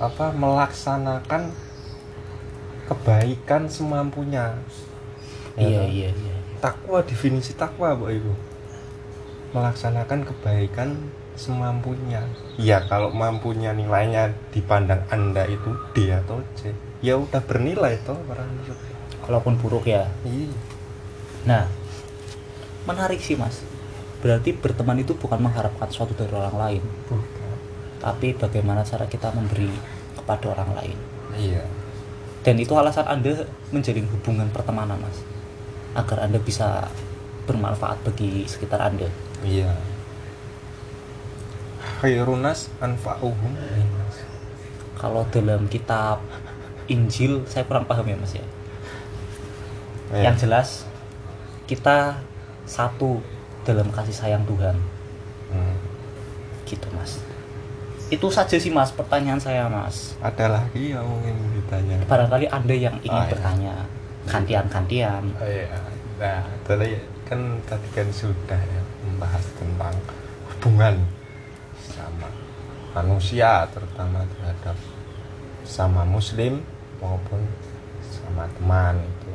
Apa 0.00 0.34
melaksanakan 0.34 1.54
kebaikan 2.84 3.62
semampunya. 3.70 4.58
Ya 5.54 5.64
iya. 5.64 5.78
kan? 5.80 5.88
iya 5.88 6.08
iya. 6.10 6.36
Takwa 6.60 6.98
definisi 7.04 7.52
takwa 7.54 7.94
bu 7.94 8.10
ibu. 8.10 8.32
Melaksanakan 9.54 10.26
kebaikan 10.26 10.96
semampunya. 11.34 12.22
Ya 12.54 12.82
kalau 12.86 13.10
mampunya 13.10 13.74
nilainya 13.74 14.30
dipandang 14.54 15.02
anda 15.10 15.44
itu 15.50 15.74
D 15.92 16.14
atau 16.14 16.40
C 16.54 16.70
ya 17.04 17.20
udah 17.20 17.42
bernilai 17.44 18.00
toh 18.06 18.16
orang 18.32 18.48
tersebut 18.64 18.88
kalaupun 19.26 19.60
buruk 19.60 19.84
ya. 19.84 20.08
Iya. 20.24 20.54
Nah 21.44 21.64
menarik 22.88 23.20
sih 23.20 23.36
mas. 23.36 23.60
Berarti 24.24 24.56
berteman 24.56 25.04
itu 25.04 25.12
bukan 25.12 25.36
mengharapkan 25.36 25.90
sesuatu 25.90 26.16
dari 26.16 26.32
orang 26.32 26.56
lain. 26.56 26.82
Bukan. 27.10 27.56
Tapi 28.00 28.32
bagaimana 28.32 28.80
cara 28.86 29.04
kita 29.04 29.34
memberi 29.36 29.68
kepada 30.16 30.54
orang 30.56 30.70
lain. 30.80 30.98
Iya. 31.36 31.64
Dan 32.40 32.56
itu 32.60 32.72
alasan 32.76 33.04
anda 33.04 33.44
menjalin 33.68 34.08
hubungan 34.08 34.48
pertemanan 34.48 34.96
mas. 34.96 35.18
Agar 35.92 36.24
anda 36.24 36.40
bisa 36.40 36.88
bermanfaat 37.44 38.00
bagi 38.00 38.48
sekitar 38.48 38.80
anda. 38.80 39.12
Iya 39.44 39.93
khairunas 42.00 42.68
anfa'uhum. 42.80 43.52
Kalau 44.98 45.22
dalam 45.28 45.68
kitab 45.68 46.20
Injil 46.88 47.44
saya 47.48 47.64
kurang 47.64 47.88
paham 47.88 48.04
ya 48.04 48.16
mas 48.16 48.36
ya. 48.36 48.44
Iya. 50.14 50.30
yang 50.30 50.36
jelas 50.36 50.84
kita 51.64 52.20
satu 52.68 53.24
dalam 53.64 53.88
kasih 53.88 54.14
sayang 54.14 54.44
Tuhan. 54.44 54.76
Hmm. 55.48 55.76
gitu 56.64 56.88
mas. 56.96 57.20
Itu 58.08 58.32
saja 58.32 58.56
sih 58.56 58.72
mas 58.72 58.92
pertanyaan 58.92 59.40
saya 59.40 59.68
mas. 59.68 60.16
Ada 60.20 60.60
lagi 60.60 60.92
yang 60.96 61.04
mungkin 61.04 61.36
ditanya? 61.56 62.00
Barangkali 62.08 62.48
anda 62.48 62.74
yang 62.76 62.96
ingin 63.04 63.24
iya. 63.24 63.30
bertanya. 63.32 63.74
Gantian-gantian. 64.24 65.24
Oh 65.36 65.44
iya, 65.44 65.68
nah 66.16 66.40
tadi 66.64 66.96
kan 67.28 67.60
tadi 67.68 67.88
kan 67.92 68.08
sudah 68.08 68.56
ya 68.56 68.82
membahas 69.04 69.44
tentang 69.60 69.92
hubungan 70.52 70.96
manusia 72.94 73.66
terutama 73.74 74.22
terhadap 74.38 74.76
sama 75.66 76.06
muslim 76.06 76.62
maupun 77.02 77.42
sama 78.06 78.46
teman 78.54 78.96
itu. 79.02 79.32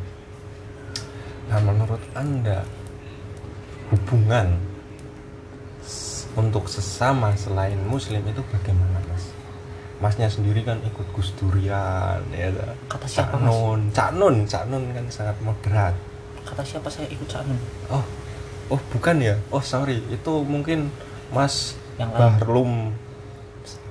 Nah 1.52 1.60
menurut 1.60 2.02
anda 2.16 2.64
hubungan 3.92 4.56
untuk 6.38 6.70
sesama 6.72 7.36
selain 7.36 7.78
muslim 7.84 8.24
itu 8.24 8.40
bagaimana 8.48 9.02
mas? 9.12 9.34
Masnya 10.00 10.32
sendiri 10.32 10.64
kan 10.64 10.80
ikut 10.80 11.12
Gus 11.12 11.36
Durian 11.36 12.24
ya 12.32 12.48
kata 12.88 13.04
Cak 13.04 13.12
siapa 13.12 13.36
mas 13.36 13.52
Nun, 13.52 13.80
Cak 13.92 14.10
Nun, 14.16 14.36
Cak 14.48 14.64
Nun 14.72 14.84
kan 14.96 15.06
sangat 15.12 15.38
moderat. 15.44 15.96
kata 16.48 16.64
siapa 16.64 16.88
saya 16.88 17.06
ikut 17.12 17.28
Sanun 17.30 17.60
Oh, 17.92 18.02
oh 18.72 18.82
bukan 18.96 19.20
ya? 19.20 19.36
Oh 19.52 19.60
sorry, 19.60 20.00
itu 20.08 20.34
mungkin 20.48 20.88
Mas 21.30 21.76
yang 22.00 22.10
lain 22.16 22.40
Bahrlum, 22.40 22.72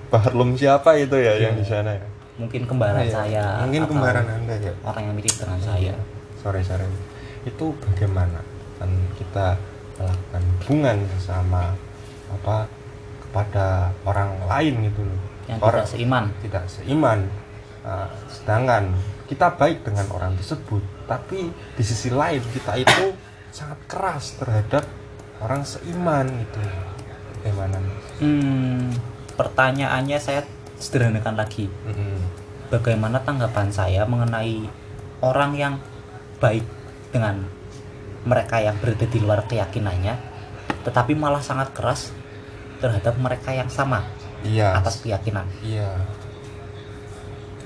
Bahrlum 0.09 0.57
siapa 0.57 0.97
itu 0.97 1.17
ya 1.21 1.37
Iya. 1.37 1.53
yang 1.53 1.55
di 1.61 1.67
sana 1.67 1.93
ya? 1.93 2.07
mungkin 2.39 2.63
kembaran 2.71 3.03
iya. 3.03 3.13
saya 3.13 3.45
Mungkin 3.67 3.83
kembaran 3.91 4.25
anda 4.25 4.55
ya? 4.57 4.73
orang 4.87 5.03
yang 5.11 5.15
mirip 5.19 5.35
dengan 5.35 5.59
saya 5.59 5.95
Sorry 6.39 6.63
sorry. 6.63 6.87
Itu 7.43 7.75
bagaimana 7.83 8.39
kan 8.79 8.91
kita 9.19 9.59
melakukan 9.99 10.43
hubungan 10.63 10.97
sama 11.19 11.75
apa 12.31 12.71
kepada 13.27 13.91
orang 14.07 14.39
lain 14.47 14.87
gitu 14.87 15.03
loh. 15.03 15.21
yang 15.51 15.59
orang 15.59 15.83
tidak 15.83 15.91
seiman 15.91 16.25
tidak 16.41 16.65
seiman. 16.71 17.21
Uh, 17.83 18.07
sedangkan 18.31 18.95
kita 19.27 19.51
baik 19.59 19.83
dengan 19.83 20.07
orang 20.15 20.33
tersebut, 20.39 20.81
tapi 21.11 21.51
di 21.51 21.83
sisi 21.83 22.09
lain 22.09 22.41
kita 22.55 22.79
itu 22.79 23.13
sangat 23.51 23.79
keras 23.91 24.39
terhadap 24.39 24.85
orang 25.43 25.67
seiman 25.67 26.27
itu. 26.39 26.61
Bagaimana? 27.43 27.77
Hmm, 28.23 28.93
pertanyaannya 29.39 30.19
saya 30.19 30.43
sederhanakan 30.77 31.39
lagi 31.39 31.71
Mm-mm. 31.87 32.19
bagaimana 32.69 33.23
tanggapan 33.23 33.71
saya 33.71 34.03
mengenai 34.05 34.67
orang 35.23 35.55
yang 35.55 35.75
baik 36.39 36.67
dengan 37.15 37.47
mereka 38.27 38.59
yang 38.61 38.75
berada 38.79 39.07
di 39.07 39.19
luar 39.19 39.47
keyakinannya 39.47 40.15
tetapi 40.85 41.15
malah 41.15 41.41
sangat 41.41 41.71
keras 41.73 42.11
terhadap 42.79 43.15
mereka 43.19 43.51
yang 43.51 43.71
sama 43.71 44.03
Iya. 44.39 44.71
atas 44.75 45.03
keyakinan 45.03 45.47
Iya. 45.63 45.99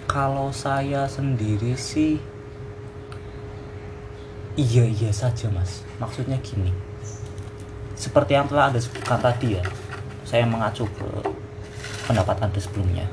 kalau 0.08 0.48
saya 0.48 1.04
sendiri 1.04 1.76
sih 1.76 2.16
iya 4.56 4.84
iya 4.84 5.12
saja 5.12 5.48
mas 5.48 5.84
maksudnya 5.96 6.36
gini 6.40 6.72
seperti 7.96 8.36
yang 8.36 8.48
telah 8.48 8.68
anda 8.68 8.80
sebutkan 8.80 9.20
tadi 9.20 9.56
ya 9.56 9.64
saya 10.24 10.44
mengacu 10.44 10.84
ke 10.88 11.08
pendapat 12.06 12.36
anda 12.42 12.60
sebelumnya. 12.60 13.06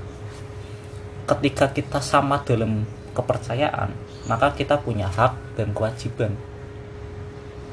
Ketika 1.30 1.70
kita 1.70 2.02
sama 2.02 2.42
dalam 2.42 2.86
kepercayaan 3.14 4.10
maka 4.30 4.54
kita 4.54 4.78
punya 4.78 5.10
hak 5.10 5.58
dan 5.58 5.74
kewajiban 5.74 6.38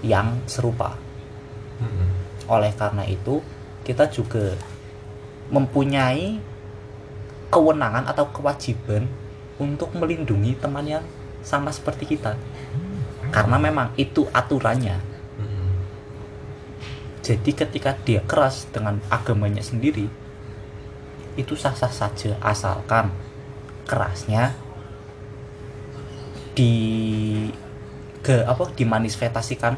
yang 0.00 0.40
serupa. 0.48 0.96
Mm-mm. 1.76 2.08
oleh 2.48 2.72
karena 2.72 3.04
itu 3.04 3.44
kita 3.84 4.08
juga 4.08 4.56
mempunyai 5.52 6.40
kewenangan 7.52 8.08
atau 8.08 8.32
kewajiban 8.32 9.04
untuk 9.60 9.92
melindungi 9.92 10.56
teman 10.56 10.88
yang 10.88 11.04
sama 11.44 11.68
seperti 11.68 12.16
kita. 12.16 12.32
Karena 13.28 13.60
memang 13.60 13.92
itu 14.00 14.24
aturannya. 14.32 14.96
Mm-mm. 15.36 15.68
jadi 17.20 17.50
ketika 17.52 17.92
dia 18.00 18.24
keras 18.24 18.64
dengan 18.72 19.04
agamanya 19.12 19.60
sendiri 19.60 20.08
itu 21.36 21.54
sah-sah 21.54 21.92
saja 21.92 22.34
asalkan 22.40 23.12
kerasnya 23.86 24.56
di 26.56 26.72
ke 28.24 28.42
apa 28.42 28.64
dimanifestasikan. 28.74 29.76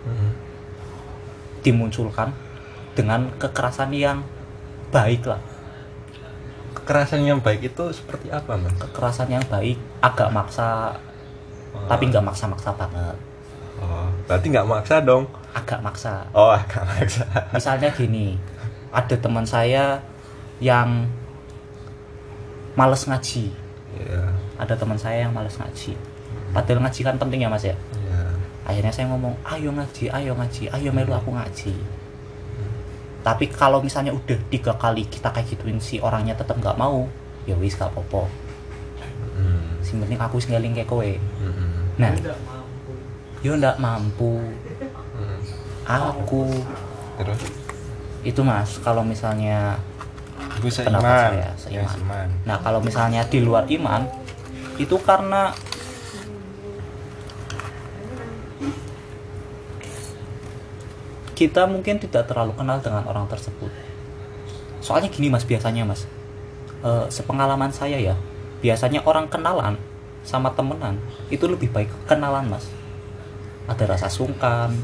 Mm-mm. 0.00 0.32
dimunculkan 1.60 2.32
dengan 2.96 3.28
kekerasan 3.36 3.92
yang 3.92 4.24
baik 4.88 5.28
lah. 5.28 5.40
Kekerasan 6.72 7.20
yang 7.20 7.44
baik 7.44 7.68
itu 7.68 7.84
seperti 7.92 8.32
apa 8.32 8.56
mas? 8.56 8.72
Kekerasan 8.80 9.28
yang 9.28 9.44
baik 9.44 9.76
agak 10.00 10.32
maksa 10.32 10.96
tapi 11.86 12.10
nggak 12.10 12.24
maksa-maksa 12.24 12.74
banget. 12.74 13.16
Oh, 13.78 14.08
berarti 14.26 14.46
nggak 14.50 14.68
maksa 14.68 15.04
dong? 15.04 15.28
Agak 15.54 15.84
maksa. 15.84 16.26
Oh 16.34 16.50
agak 16.50 16.82
maksa. 16.88 17.24
Misalnya 17.54 17.92
gini 17.92 18.40
ada 18.90 19.14
teman 19.14 19.46
saya 19.46 20.02
yang 20.60 21.08
males 22.78 23.02
ngaji. 23.08 23.50
Ya 23.96 24.30
ada 24.60 24.76
teman 24.76 25.00
saya 25.00 25.26
yang 25.26 25.32
males 25.34 25.56
ngaji. 25.56 25.96
Padahal 26.54 26.84
ngaji 26.86 27.00
kan 27.02 27.16
penting 27.18 27.42
ya 27.42 27.50
mas 27.50 27.64
ya? 27.64 27.74
Ya 28.06 28.20
akhirnya 28.68 28.92
saya 28.94 29.10
ngomong 29.10 29.34
ayo 29.42 29.74
ngaji 29.74 30.12
ayo 30.14 30.32
ngaji 30.36 30.70
ayo 30.70 30.90
melu 30.94 31.16
aku 31.16 31.34
ngaji. 31.34 31.74
Tapi 33.20 33.52
kalau 33.52 33.84
misalnya 33.84 34.16
udah 34.16 34.38
tiga 34.48 34.72
kali 34.80 35.04
kita 35.04 35.28
kayak 35.28 35.52
gituin 35.52 35.76
si 35.82 36.00
orangnya 36.00 36.32
tetap 36.32 36.56
nggak 36.56 36.76
mau 36.80 37.04
ya 37.44 37.56
wis 37.56 37.76
gak 37.76 37.92
apa-apa. 37.92 38.28
Mm. 39.40 39.80
si 39.80 39.96
penting 39.96 40.20
aku 40.20 40.36
singgaling 40.40 40.72
kayak 40.76 40.88
kowe. 40.88 41.04
Mm-mm. 41.04 41.96
nah. 41.96 42.12
Yo 43.40 43.56
ndak 43.56 43.80
mampu. 43.80 44.40
Mm. 45.16 45.40
aku. 45.88 46.44
Terus? 47.20 47.40
Itu 48.24 48.40
mas 48.44 48.80
kalau 48.80 49.04
misalnya 49.04 49.80
Pendapat 50.60 51.00
seiman. 51.00 51.00
saya, 51.00 51.48
ya 51.48 51.50
seiman. 51.56 51.88
seiman. 51.88 52.28
Nah 52.44 52.56
kalau 52.60 52.80
misalnya 52.84 53.24
di 53.24 53.40
luar 53.40 53.64
iman 53.72 54.04
itu 54.76 54.96
karena 55.00 55.56
kita 61.32 61.64
mungkin 61.64 61.96
tidak 61.96 62.28
terlalu 62.28 62.52
kenal 62.52 62.76
dengan 62.84 63.08
orang 63.08 63.24
tersebut. 63.24 63.72
Soalnya 64.84 65.08
gini 65.08 65.32
mas 65.32 65.48
biasanya 65.48 65.88
mas. 65.88 66.04
Eh, 66.84 67.06
sepengalaman 67.08 67.72
saya 67.72 67.96
ya 67.96 68.16
biasanya 68.60 69.00
orang 69.08 69.28
kenalan 69.32 69.80
sama 70.20 70.52
temenan 70.52 71.00
itu 71.32 71.48
lebih 71.48 71.72
baik 71.72 71.88
kenalan 72.04 72.48
mas. 72.48 72.68
Ada 73.64 73.96
rasa 73.96 74.08
sungkan 74.12 74.76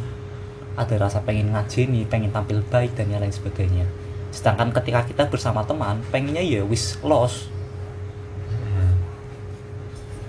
ada 0.77 0.95
rasa 1.01 1.25
pengen 1.25 1.57
ngajeni 1.57 2.05
pengen 2.05 2.33
tampil 2.33 2.61
baik 2.69 2.93
dan 2.93 3.09
yang 3.09 3.25
lain 3.25 3.33
sebagainya 3.33 3.89
sedangkan 4.37 4.69
ketika 4.77 5.01
kita 5.09 5.25
bersama 5.33 5.65
teman 5.65 6.05
pengennya 6.13 6.45
ya 6.45 6.61
wis 6.61 7.01
los 7.01 7.49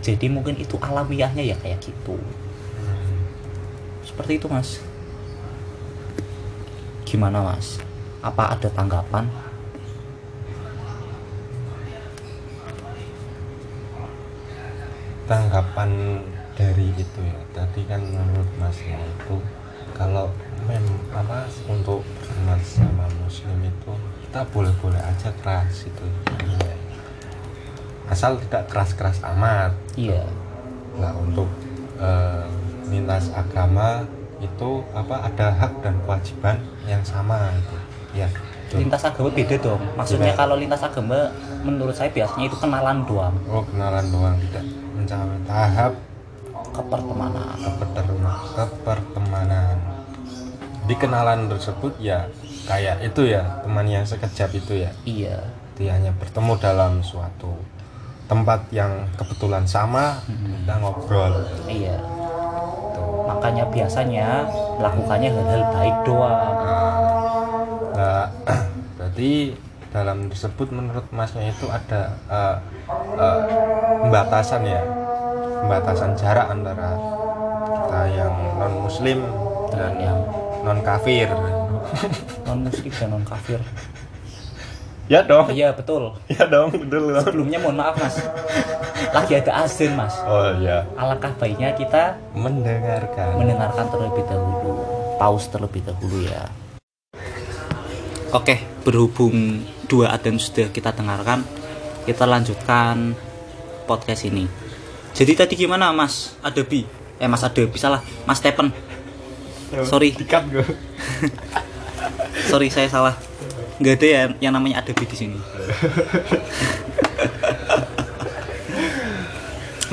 jadi 0.07 0.31
mungkin 0.31 0.55
itu 0.55 0.79
alamiahnya 0.79 1.43
ya 1.43 1.59
kayak 1.59 1.83
gitu. 1.83 2.15
Seperti 4.07 4.39
itu 4.39 4.47
mas. 4.47 4.79
Gimana 7.03 7.43
mas? 7.43 7.83
Apa 8.23 8.55
ada 8.55 8.71
tanggapan? 8.71 9.27
Tanggapan 15.27 16.23
dari 16.55 16.87
itu 16.95 17.19
ya. 17.27 17.39
Tadi 17.51 17.84
kan 17.84 17.99
menurut 17.99 18.47
masnya 18.63 18.95
itu 19.03 19.43
kalau 19.91 20.32
mem 20.71 20.88
apa 21.12 21.51
untuk 21.67 21.99
bersama 22.23 22.55
sama 22.63 23.07
muslim 23.27 23.59
itu 23.67 23.91
kita 24.23 24.47
boleh-boleh 24.55 25.01
aja 25.03 25.29
keras 25.43 25.83
itu 25.83 26.05
asal 28.07 28.39
tidak 28.47 28.71
keras-keras 28.71 29.19
amat. 29.35 29.75
Iya. 29.99 30.23
Nah 30.95 31.11
untuk 31.19 31.51
lintas 32.87 33.27
agama 33.35 34.07
itu 34.39 34.79
apa 34.95 35.27
ada 35.27 35.51
hak 35.51 35.83
dan 35.83 35.99
kewajiban 36.07 36.55
yang 36.87 37.03
sama 37.03 37.51
itu 37.51 37.75
ya 38.15 38.29
itu. 38.71 38.79
lintas 38.79 39.03
agama 39.03 39.27
beda 39.27 39.59
dong. 39.59 39.81
Maksudnya 39.99 40.31
kalau 40.39 40.55
lintas 40.55 40.79
agama 40.79 41.27
menurut 41.67 41.91
saya 41.91 42.07
biasanya 42.15 42.47
itu 42.47 42.55
kenalan 42.55 43.03
doang. 43.03 43.35
Oh 43.51 43.65
kenalan 43.67 44.07
doang 44.07 44.35
tidak 44.47 44.63
mencapai 44.95 45.39
tahap 45.43 45.91
ke 46.71 46.81
pertemanan 46.87 47.57
kepertemanan. 47.59 48.45
Kepertemanan 48.55 49.76
di 50.88 50.95
kenalan 50.95 51.52
tersebut 51.52 52.00
ya 52.00 52.32
kayak 52.63 53.04
itu 53.04 53.28
ya 53.28 53.43
teman 53.63 53.84
yang 53.88 54.08
sekejap 54.08 54.50
itu 54.56 54.88
ya. 54.88 54.91
Iya. 55.04 55.38
Dia 55.76 56.00
hanya 56.00 56.15
bertemu 56.15 56.58
dalam 56.58 57.04
suatu 57.04 57.54
tempat 58.28 58.67
yang 58.71 59.08
kebetulan 59.19 59.67
sama 59.67 60.23
Mm-mm. 60.26 60.63
kita 60.63 60.73
ngobrol. 60.80 61.34
Iya. 61.67 62.00
Tuh 62.95 63.28
makanya 63.28 63.67
biasanya 63.67 64.47
melakukannya 64.80 65.30
hal-hal 65.32 65.63
baik 65.76 65.97
doang. 66.08 66.56
Nah, 67.93 68.26
berarti 68.97 69.32
dalam 69.91 70.28
tersebut 70.32 70.67
menurut 70.71 71.08
masnya 71.12 71.52
itu 71.52 71.67
ada 71.67 72.15
eh, 72.32 72.56
eh, 73.15 73.39
pembatasan 74.04 74.63
ya? 74.63 74.82
Pembatasan 75.63 76.15
jarak 76.15 76.47
antara 76.47 76.95
kita 77.67 78.02
yang 78.13 78.36
non 78.60 78.73
muslim 78.88 79.19
dengan 79.71 79.93
dan 79.93 79.93
yang 80.00 80.19
non 80.67 80.84
kafir 80.84 81.32
non 82.43 82.67
muslim 82.67 82.91
dan 82.91 83.08
non 83.15 83.23
kafir 83.23 83.63
ya 85.08 85.23
dong. 85.23 85.47
Iya 85.56 85.71
betul. 85.71 86.19
Ya 86.27 86.43
dong 86.51 86.67
betul 86.75 87.15
dong. 87.15 87.23
sebelumnya 87.23 87.63
mohon 87.63 87.80
maaf 87.80 87.95
mas. 87.95 88.19
Lagi 89.15 89.39
ada 89.39 89.63
azan 89.63 89.95
mas. 89.95 90.12
Oh 90.27 90.51
ya 90.60 90.84
alangkah 90.99 91.32
baiknya 91.39 91.71
kita 91.80 92.19
mendengarkan. 92.36 93.39
mendengarkan 93.39 93.88
terlebih 93.88 94.23
dahulu. 94.27 94.84
Pause 95.15 95.47
terlebih 95.47 95.82
dahulu 95.88 96.27
ya. 96.27 96.43
Oke 98.36 98.60
berhubung 98.84 99.63
dua 99.88 100.12
adan 100.12 100.36
sudah 100.36 100.67
kita 100.75 100.91
dengarkan 100.91 101.47
kita 102.03 102.27
lanjutkan 102.27 103.15
podcast 103.88 104.27
ini. 104.27 104.43
Jadi 105.15 105.32
tadi 105.39 105.56
gimana 105.56 105.95
mas? 105.95 106.36
Adebi 106.43 106.84
eh 107.17 107.32
mas 107.32 107.47
Adebi 107.47 107.80
salah. 107.80 108.03
Mas 108.27 108.43
Stephen 108.43 108.75
Sorry. 109.67 110.15
dikat 110.15 110.47
gue 110.47 110.63
sorry 112.49 112.71
saya 112.71 112.88
salah. 112.88 113.15
Nggak 113.77 113.93
ada 113.99 114.08
ya 114.08 114.23
yang 114.49 114.53
namanya 114.56 114.82
Adebi 114.82 115.06
di 115.06 115.17
sini. 115.19 115.38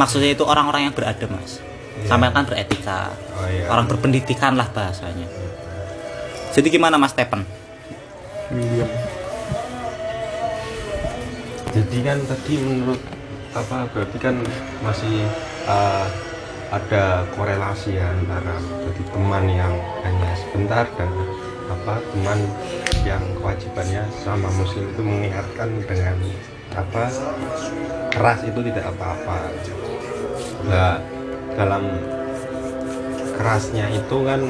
Maksudnya 0.01 0.35
itu 0.35 0.43
orang-orang 0.47 0.91
yang 0.91 0.95
beradab 0.95 1.31
mas. 1.31 1.59
Iya. 1.95 2.11
sampai 2.11 2.35
kan 2.35 2.43
beretika. 2.47 3.15
Oh 3.39 3.47
iya. 3.47 3.71
Orang 3.71 3.87
berpendidikan 3.87 4.59
lah 4.59 4.67
bahasanya. 4.71 5.27
Jadi 6.55 6.71
gimana 6.71 6.99
mas 6.99 7.15
Stephen? 7.15 7.47
William. 8.51 8.91
Jadi 11.75 11.99
kan 12.07 12.19
tadi 12.27 12.55
menurut 12.63 13.03
apa 13.55 13.87
berarti 13.91 14.19
kan 14.19 14.35
masih 14.83 15.27
uh, 15.67 16.07
ada 16.73 17.27
korelasi 17.37 17.99
ya 17.99 18.09
antara 18.13 18.57
jadi 18.85 19.03
teman 19.13 19.45
yang 19.49 19.75
hanya 20.05 20.31
sebentar 20.37 20.85
dan 20.97 21.11
apa 21.69 22.01
teman 22.13 22.39
yang 23.05 23.23
kewajibannya 23.41 24.05
sama 24.21 24.49
muslim 24.57 24.85
itu 24.89 25.03
mengingatkan 25.03 25.69
dengan 25.85 26.17
apa 26.75 27.05
keras 28.13 28.41
itu 28.45 28.61
tidak 28.71 28.85
apa-apa. 28.95 29.39
Nah 30.69 30.99
dalam 31.55 31.85
kerasnya 33.35 33.87
itu 33.93 34.17
kan 34.25 34.41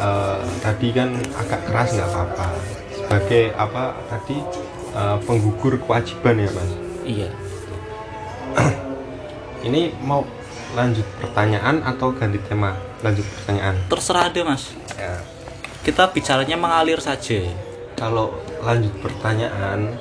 eh, 0.00 0.40
tadi 0.62 0.88
kan 0.94 1.10
agak 1.36 1.60
keras 1.68 1.88
nggak 1.94 2.10
apa-apa. 2.10 2.48
Sebagai 2.94 3.44
apa 3.56 3.84
tadi 4.08 4.36
eh, 4.96 5.18
penggugur 5.24 5.80
kewajiban 5.82 6.40
ya 6.40 6.50
mas? 6.52 6.70
Iya. 7.04 7.30
Ini 9.60 9.92
mau 10.00 10.24
lanjut 10.70 11.06
pertanyaan 11.18 11.82
atau 11.82 12.14
ganti 12.14 12.38
tema? 12.44 12.76
Lanjut 13.00 13.26
pertanyaan. 13.26 13.74
Terserah 13.88 14.30
ada 14.30 14.40
mas. 14.44 14.70
Ya. 14.94 15.18
Kita 15.80 16.12
bicaranya 16.12 16.54
mengalir 16.54 17.00
saja. 17.00 17.40
Kalau 17.96 18.32
lanjut 18.60 18.92
pertanyaan 19.00 19.96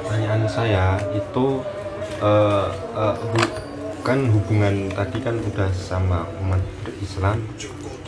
pertanyaan 0.00 0.42
saya 0.48 0.96
itu 1.12 1.60
eh, 2.18 2.68
eh, 2.96 3.16
hu- 3.16 3.56
kan 4.00 4.24
hubungan 4.32 4.88
tadi 4.88 5.20
kan 5.20 5.36
udah 5.36 5.68
sama 5.70 6.24
umat 6.40 6.62
Islam 6.98 7.44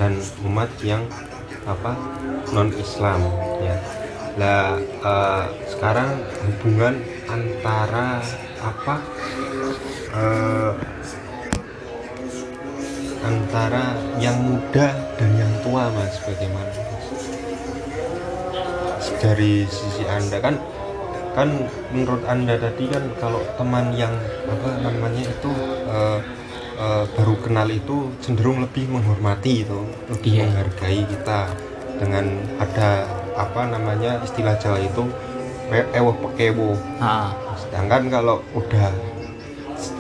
dan 0.01 0.17
umat 0.43 0.71
yang 0.81 1.05
apa 1.69 1.93
non 2.51 2.73
Islam 2.73 3.21
ya. 3.61 3.77
Lah 4.41 4.81
eh, 4.81 5.45
sekarang 5.69 6.25
hubungan 6.49 6.97
antara 7.29 8.25
apa 8.61 8.95
eh, 10.17 10.73
antara 13.21 13.93
yang 14.17 14.37
muda 14.41 14.89
dan 15.15 15.31
yang 15.37 15.53
tua 15.61 15.93
mas 15.93 16.17
bagaimana 16.25 16.73
mas? 16.73 17.07
dari 19.21 19.65
sisi 19.65 20.05
anda 20.05 20.41
kan 20.41 20.57
kan 21.31 21.49
menurut 21.89 22.25
anda 22.27 22.57
tadi 22.57 22.89
kan 22.89 23.05
kalau 23.17 23.45
teman 23.55 23.93
yang 23.95 24.13
apa 24.45 24.81
namanya 24.81 25.23
itu 25.23 25.53
eh, 25.87 26.21
eh, 26.77 27.05
baru 27.13 27.35
kenal 27.39 27.69
itu 27.69 28.11
cenderung 28.19 28.61
lebih 28.61 28.89
menghormati 28.89 29.65
itu 29.65 29.81
lebih 30.09 30.33
Iya. 30.35 30.45
menghargai 30.49 31.01
kita 31.07 31.41
dengan 32.01 32.25
ada 32.57 33.05
apa 33.37 33.69
namanya 33.69 34.21
istilah 34.21 34.57
Jawa 34.57 34.81
itu 34.81 35.05
"we- 35.69 35.89
ewoh 35.93 36.17
pekewo 36.19 36.77
Ah, 36.99 37.33
sedangkan 37.55 38.09
kalau 38.09 38.41
udah 38.53 38.91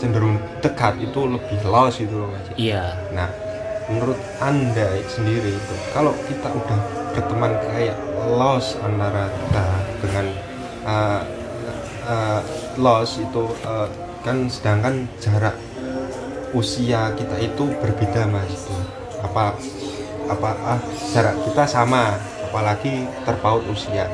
cenderung 0.00 0.40
dekat 0.64 0.96
itu 0.98 1.20
lebih 1.28 1.60
los 1.68 1.94
itu 2.00 2.16
loh 2.16 2.32
mas. 2.32 2.48
Iya. 2.56 2.96
Nah 3.12 3.28
menurut 3.92 4.16
anda 4.40 4.88
sendiri 5.06 5.52
itu 5.52 5.74
kalau 5.92 6.16
kita 6.24 6.48
udah 6.48 6.80
berteman 7.12 7.52
kayak 7.68 7.98
los 8.38 8.80
antara 8.80 9.28
kita 9.28 9.66
dengan 10.00 10.26
uh, 10.88 11.22
uh, 12.08 12.40
los 12.80 13.20
itu 13.20 13.44
uh, 13.68 13.88
kan 14.24 14.48
sedangkan 14.48 15.04
jarak 15.20 15.56
usia 16.56 17.12
kita 17.14 17.36
itu 17.36 17.64
berbeda 17.78 18.24
mas 18.26 18.48
itu. 18.48 18.76
Apa 19.20 19.52
apa 20.30 20.50
ah 20.64 20.80
jarak 21.12 21.36
kita 21.44 21.66
sama 21.68 22.16
apalagi 22.50 23.06
terpaut 23.26 23.62
usia 23.68 24.06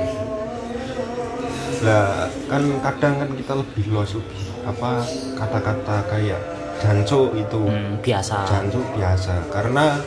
lah 1.84 2.30
kan 2.48 2.62
kadang 2.80 3.14
kan 3.20 3.30
kita 3.36 3.52
lebih 3.52 3.84
los 3.92 4.16
lebih 4.16 4.44
apa 4.64 5.04
kata-kata 5.36 5.96
kayak 6.08 6.40
janco 6.80 7.32
itu. 7.36 7.60
Hmm, 7.68 8.00
biasa. 8.00 8.36
Jancu 8.48 8.80
biasa. 8.96 9.34
Karena 9.52 10.00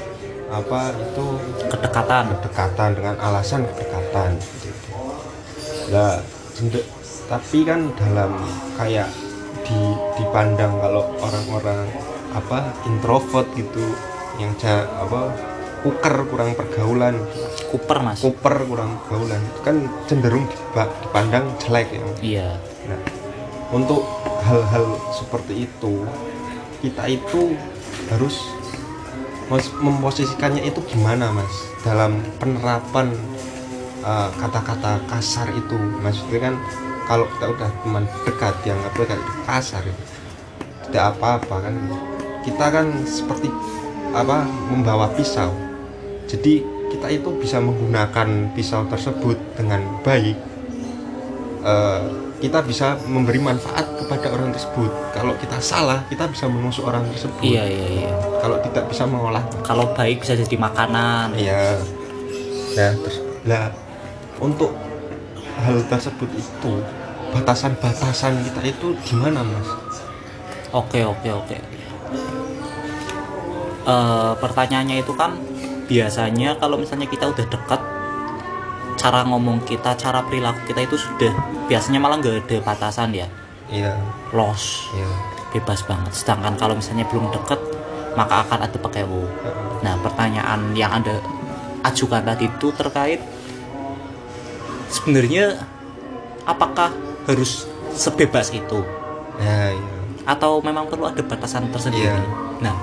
apa 0.50 0.94
itu? 0.98 1.26
Kedekatan. 1.70 2.24
Kedekatan 2.40 2.90
dengan 2.98 3.16
alasan 3.22 3.66
kedekatan. 3.70 4.38
Gitu. 4.38 4.90
Lah 5.94 6.18
tapi 7.30 7.62
kan 7.62 7.94
dalam 7.94 8.34
kayak 8.74 9.10
di 9.62 9.80
dipandang 10.18 10.82
kalau 10.82 11.06
orang-orang 11.22 11.86
apa 12.34 12.74
introvert 12.90 13.46
gitu 13.54 13.86
yang 14.42 14.50
ja, 14.58 14.86
apa 14.98 15.30
kuker 15.82 16.16
kurang 16.28 16.54
pergaulan. 16.56 17.16
Kuper 17.72 17.98
mas. 18.04 18.20
Kuper 18.20 18.66
kurang 18.68 19.00
pergaulan. 19.06 19.42
Itu 19.42 19.60
kan 19.64 19.76
cenderung 20.10 20.46
dipa- 20.48 20.92
dipandang 21.04 21.46
jelek 21.62 21.88
ya. 21.94 22.04
Iya. 22.20 22.50
Nah, 22.90 23.02
untuk 23.70 24.02
hal-hal 24.44 24.98
seperti 25.14 25.70
itu, 25.70 26.04
kita 26.82 27.06
itu 27.06 27.54
harus 28.10 28.36
memposisikannya 29.82 30.66
itu 30.66 30.82
gimana, 30.90 31.30
Mas? 31.34 31.54
Dalam 31.82 32.22
penerapan 32.38 33.14
uh, 34.02 34.30
kata-kata 34.38 35.02
kasar 35.10 35.50
itu, 35.54 35.78
maksudnya 36.02 36.50
kan 36.50 36.56
kalau 37.10 37.26
kita 37.38 37.46
udah 37.58 37.70
teman 37.82 38.06
dekat 38.26 38.56
yang 38.66 38.78
apa 38.86 39.02
kayak 39.06 39.18
itu 39.18 39.34
kasar 39.50 39.82
itu 39.86 40.04
tidak 40.90 41.18
apa-apa 41.18 41.56
kan. 41.70 41.76
Kita 42.46 42.66
kan 42.74 42.88
seperti 43.06 43.50
apa 44.10 44.42
membawa 44.74 45.06
pisau 45.14 45.54
jadi 46.30 46.62
kita 46.94 47.08
itu 47.10 47.30
bisa 47.42 47.58
menggunakan 47.58 48.54
pisau 48.54 48.86
tersebut 48.86 49.38
dengan 49.58 49.82
baik 50.06 50.38
eh, 51.66 52.04
kita 52.40 52.64
bisa 52.64 52.96
memberi 53.04 53.36
manfaat 53.36 53.84
kepada 54.00 54.32
orang 54.32 54.56
tersebut. 54.56 54.88
Kalau 55.12 55.36
kita 55.36 55.60
salah, 55.60 56.08
kita 56.08 56.24
bisa 56.32 56.48
menusuk 56.48 56.88
orang 56.88 57.04
tersebut. 57.12 57.44
iya 57.44 57.68
iya 57.68 58.08
iya 58.08 58.12
Kalau 58.40 58.58
tidak 58.64 58.88
bisa 58.88 59.04
mengolah, 59.04 59.44
kalau 59.60 59.92
baik 59.92 60.24
bisa 60.24 60.40
jadi 60.40 60.56
makanan 60.56 61.36
iya. 61.36 61.76
Nah, 62.80 62.96
terus 63.04 63.20
lah 63.44 63.76
untuk 64.40 64.72
hal 65.60 65.84
tersebut 65.92 66.32
itu 66.32 66.74
batasan-batasan 67.36 68.40
kita 68.48 68.62
itu 68.72 68.88
gimana, 69.04 69.44
Mas? 69.44 69.68
Oke 70.72 71.04
oke 71.04 71.28
oke. 71.28 71.58
Eh, 73.90 74.34
pertanyaannya 74.40 75.04
itu 75.04 75.12
kan 75.12 75.36
biasanya 75.90 76.62
kalau 76.62 76.78
misalnya 76.78 77.10
kita 77.10 77.26
udah 77.26 77.46
dekat, 77.50 77.82
cara 79.02 79.26
ngomong 79.26 79.66
kita, 79.66 79.98
cara 79.98 80.22
perilaku 80.22 80.62
kita 80.70 80.86
itu 80.86 80.96
sudah 81.02 81.34
biasanya 81.66 81.98
malah 81.98 82.22
nggak 82.22 82.46
ada 82.46 82.58
batasan 82.62 83.18
ya, 83.18 83.26
Iya, 83.74 83.98
los, 84.34 84.90
iya. 84.94 85.10
bebas 85.58 85.82
banget. 85.90 86.14
Sedangkan 86.14 86.54
kalau 86.62 86.78
misalnya 86.78 87.10
belum 87.10 87.34
deket, 87.34 87.58
maka 88.14 88.46
akan 88.46 88.70
ada 88.70 88.78
pekewo. 88.78 89.26
Nah 89.82 89.98
pertanyaan 90.06 90.74
yang 90.78 91.02
anda 91.02 91.18
ajukan 91.86 92.22
tadi 92.22 92.46
itu 92.50 92.68
terkait 92.76 93.22
sebenarnya 94.90 95.58
apakah 96.44 96.94
harus 97.30 97.70
sebebas 97.94 98.50
itu? 98.54 98.82
Ya, 99.40 99.72
iya. 99.72 99.96
atau 100.28 100.60
memang 100.60 100.86
perlu 100.92 101.08
ada 101.08 101.24
batasan 101.24 101.72
tersendiri. 101.72 102.12
Iya. 102.12 102.20
Nah, 102.60 102.76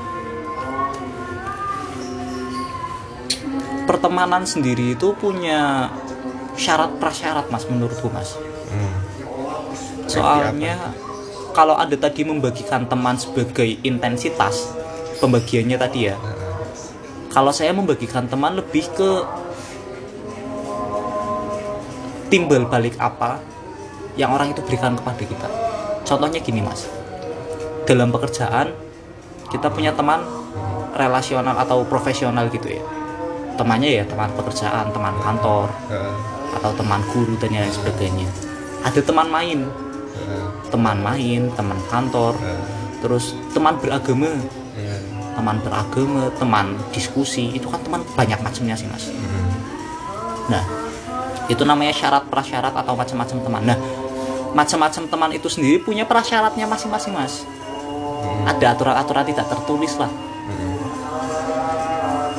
pertemanan 3.87 4.43
sendiri 4.43 4.99
itu 4.99 5.15
punya 5.15 5.89
syarat 6.59 6.99
prasyarat 6.99 7.47
mas 7.49 7.65
menurutku 7.71 8.11
mas. 8.11 8.35
Hmm. 8.69 8.95
Soalnya 10.11 10.93
kalau 11.55 11.79
ada 11.79 11.95
tadi 11.97 12.27
membagikan 12.27 12.85
teman 12.85 13.17
sebagai 13.17 13.81
intensitas 13.87 14.75
pembagiannya 15.23 15.79
tadi 15.79 16.13
ya. 16.13 16.17
Kalau 17.33 17.53
saya 17.53 17.73
membagikan 17.73 18.27
teman 18.27 18.59
lebih 18.59 18.89
ke 18.93 19.11
timbal 22.33 22.67
balik 22.67 22.99
apa 22.99 23.39
yang 24.17 24.33
orang 24.33 24.51
itu 24.51 24.65
berikan 24.65 24.97
kepada 24.97 25.23
kita. 25.23 25.49
Contohnya 26.07 26.41
gini 26.41 26.65
mas, 26.65 26.89
dalam 27.85 28.09
pekerjaan 28.11 28.73
kita 29.53 29.69
punya 29.71 29.93
teman 29.93 30.25
relasional 30.97 31.55
atau 31.61 31.85
profesional 31.85 32.49
gitu 32.49 32.73
ya. 32.73 32.96
Temannya 33.57 33.91
ya 34.01 34.05
teman 34.05 34.29
pekerjaan, 34.37 34.93
teman 34.93 35.17
kantor, 35.25 35.73
atau 36.61 36.71
teman 36.77 37.01
guru 37.09 37.35
dan 37.41 37.57
lain 37.57 37.73
sebagainya. 37.73 38.29
Ada 38.85 39.01
teman 39.01 39.33
main, 39.33 39.65
teman 40.69 40.99
main, 41.01 41.49
teman 41.57 41.79
kantor, 41.89 42.37
terus 43.01 43.33
teman 43.57 43.81
beragama, 43.81 44.29
teman 45.37 45.57
beragama, 45.65 46.29
teman 46.37 46.77
diskusi, 46.93 47.57
itu 47.57 47.65
kan 47.69 47.81
teman 47.81 48.05
banyak 48.13 48.39
macamnya 48.45 48.77
sih 48.77 48.89
mas. 48.93 49.09
Hmm. 49.09 49.49
Nah, 50.53 50.65
itu 51.49 51.65
namanya 51.65 51.97
syarat 51.97 52.29
prasyarat 52.29 52.77
atau 52.77 52.93
macam-macam 52.93 53.37
teman. 53.41 53.63
Nah, 53.65 53.79
macam-macam 54.53 55.03
teman 55.09 55.31
itu 55.33 55.49
sendiri 55.49 55.81
punya 55.81 56.05
prasyaratnya 56.05 56.69
masing-masing 56.69 57.17
mas. 57.17 57.45
Ada 58.47 58.77
aturan-aturan 58.77 59.25
tidak 59.27 59.49
tertulis 59.49 59.97
lah. 59.97 60.13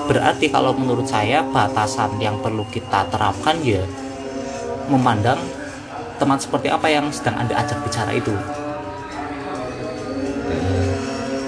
Berarti 0.08 0.48
kalau 0.48 0.72
menurut 0.72 1.04
saya 1.04 1.44
batasan 1.44 2.16
yang 2.24 2.40
perlu 2.40 2.64
kita 2.72 3.12
terapkan 3.12 3.60
ya 3.60 3.84
memandang 4.88 5.38
teman 6.18 6.40
seperti 6.40 6.72
apa 6.72 6.88
yang 6.88 7.12
sedang 7.12 7.44
anda 7.44 7.54
ajak 7.60 7.78
bicara 7.84 8.16
itu. 8.16 8.32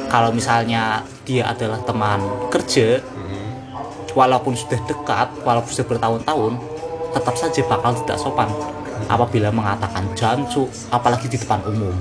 Kalau 0.09 0.33
misalnya 0.33 1.05
dia 1.21 1.45
adalah 1.45 1.77
teman 1.85 2.17
kerja, 2.49 2.97
Hmm. 2.97 3.53
walaupun 4.17 4.57
sudah 4.57 4.81
dekat, 4.89 5.29
walaupun 5.45 5.69
sudah 5.69 5.85
bertahun-tahun, 5.85 6.53
tetap 7.13 7.35
saja 7.37 7.61
bakal 7.69 7.93
tidak 8.03 8.17
sopan 8.17 8.49
apabila 9.05 9.53
mengatakan 9.53 10.09
jancu, 10.17 10.65
apalagi 10.89 11.29
di 11.29 11.37
depan 11.37 11.61
umum. 11.69 11.93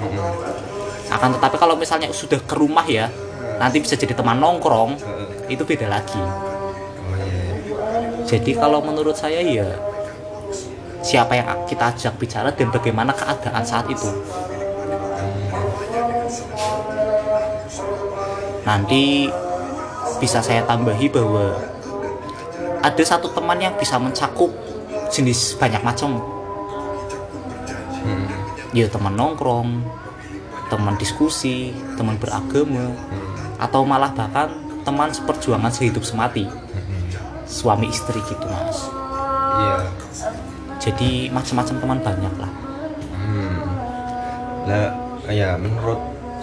Hmm. 0.00 0.32
Akan 1.12 1.36
tetapi 1.36 1.60
kalau 1.60 1.76
misalnya 1.76 2.08
sudah 2.08 2.40
ke 2.40 2.56
rumah 2.56 2.88
ya, 2.88 3.12
nanti 3.60 3.84
bisa 3.84 4.00
jadi 4.00 4.16
teman 4.16 4.40
nongkrong, 4.40 4.96
Heeh. 4.96 5.28
Itu 5.54 5.64
beda 5.64 5.86
lagi. 5.88 6.22
Jadi 8.26 8.56
kalau 8.56 8.80
menurut 8.80 9.12
saya 9.12 9.44
ya 9.44 9.66
siapa 11.02 11.34
yang 11.36 11.46
kita 11.66 11.92
ajak 11.92 12.14
bicara 12.16 12.48
dan 12.54 12.70
bagaimana 12.70 13.12
keadaan 13.12 13.60
saat 13.66 13.84
itu. 13.90 14.08
Nanti 18.62 19.26
bisa 20.22 20.38
saya 20.38 20.62
tambahi 20.62 21.10
bahwa 21.10 21.58
ada 22.78 23.02
satu 23.02 23.26
teman 23.34 23.58
yang 23.58 23.74
bisa 23.74 23.98
mencakup 23.98 24.48
jenis 25.10 25.58
banyak 25.58 25.82
macam. 25.82 26.22
Hmm. 28.00 28.26
Ya 28.70 28.86
teman 28.86 29.18
nongkrong, 29.18 29.82
teman 30.70 30.94
diskusi, 30.96 31.74
teman 31.98 32.16
beragama, 32.16 32.94
Hmm. 32.94 33.34
atau 33.58 33.82
malah 33.82 34.14
bahkan 34.14 34.61
teman 34.82 35.10
seperjuangan 35.10 35.70
sehidup 35.70 36.02
semati, 36.02 36.46
Hmm. 36.46 37.06
suami 37.44 37.88
istri 37.88 38.18
gitu 38.22 38.44
mas. 38.44 38.88
Iya. 39.52 39.76
jadi 40.80 41.30
macam-macam 41.30 41.76
teman 41.76 41.98
banyak 42.00 42.34
lah 42.36 42.52
Hmm. 43.12 43.60
lah 44.64 44.88
ya 45.28 45.54
menurut 45.54 46.00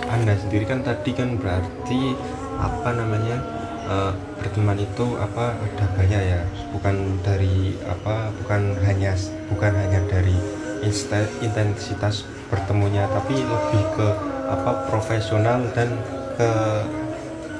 anda 0.07 0.31
sendiri 0.37 0.63
kan 0.63 0.79
tadi 0.79 1.11
kan 1.11 1.35
berarti 1.35 2.15
apa 2.55 2.89
namanya 2.93 3.35
eh, 3.83 4.11
berteman 4.37 4.77
itu 4.77 5.17
apa 5.17 5.57
ada 5.57 5.85
banyak 5.97 6.21
ya 6.23 6.41
bukan 6.69 7.17
dari 7.19 7.75
apa 7.83 8.29
bukan 8.37 8.77
hanya 8.85 9.17
bukan 9.49 9.73
hanya 9.73 9.99
dari 10.05 10.37
insta- 10.79 11.33
intensitas 11.41 12.23
bertemunya 12.47 13.09
tapi 13.09 13.41
lebih 13.41 13.83
ke 13.97 14.07
apa 14.47 14.85
profesional 14.87 15.65
dan 15.73 15.89
ke 16.37 16.49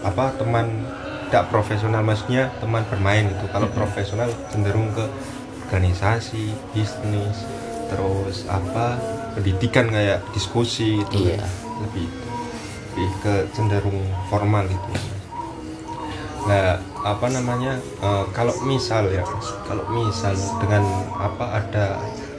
apa 0.02 0.32
teman 0.40 0.88
tidak 1.30 1.46
profesional 1.54 2.02
maksudnya 2.02 2.50
teman 2.58 2.82
bermain 2.90 3.30
itu 3.30 3.46
kalau 3.54 3.70
profesional 3.70 4.30
cenderung 4.50 4.90
ke 4.98 5.06
organisasi 5.70 6.50
bisnis 6.74 7.46
terus 7.90 8.50
apa 8.50 8.98
pendidikan 9.38 9.86
kayak 9.90 10.26
diskusi 10.34 11.02
itu 11.06 11.30
Iya. 11.34 11.46
lebih 11.86 12.08
lebih 12.90 13.10
ke 13.22 13.34
cenderung 13.54 14.02
formal 14.28 14.66
itu 14.66 14.92
nah 16.50 16.82
apa 17.06 17.28
namanya 17.30 17.78
eh, 17.78 18.26
kalau 18.34 18.56
misal 18.66 19.06
ya 19.14 19.22
kalau 19.70 19.86
misal 19.94 20.34
dengan 20.58 20.82
apa 21.22 21.46
ada 21.62 21.86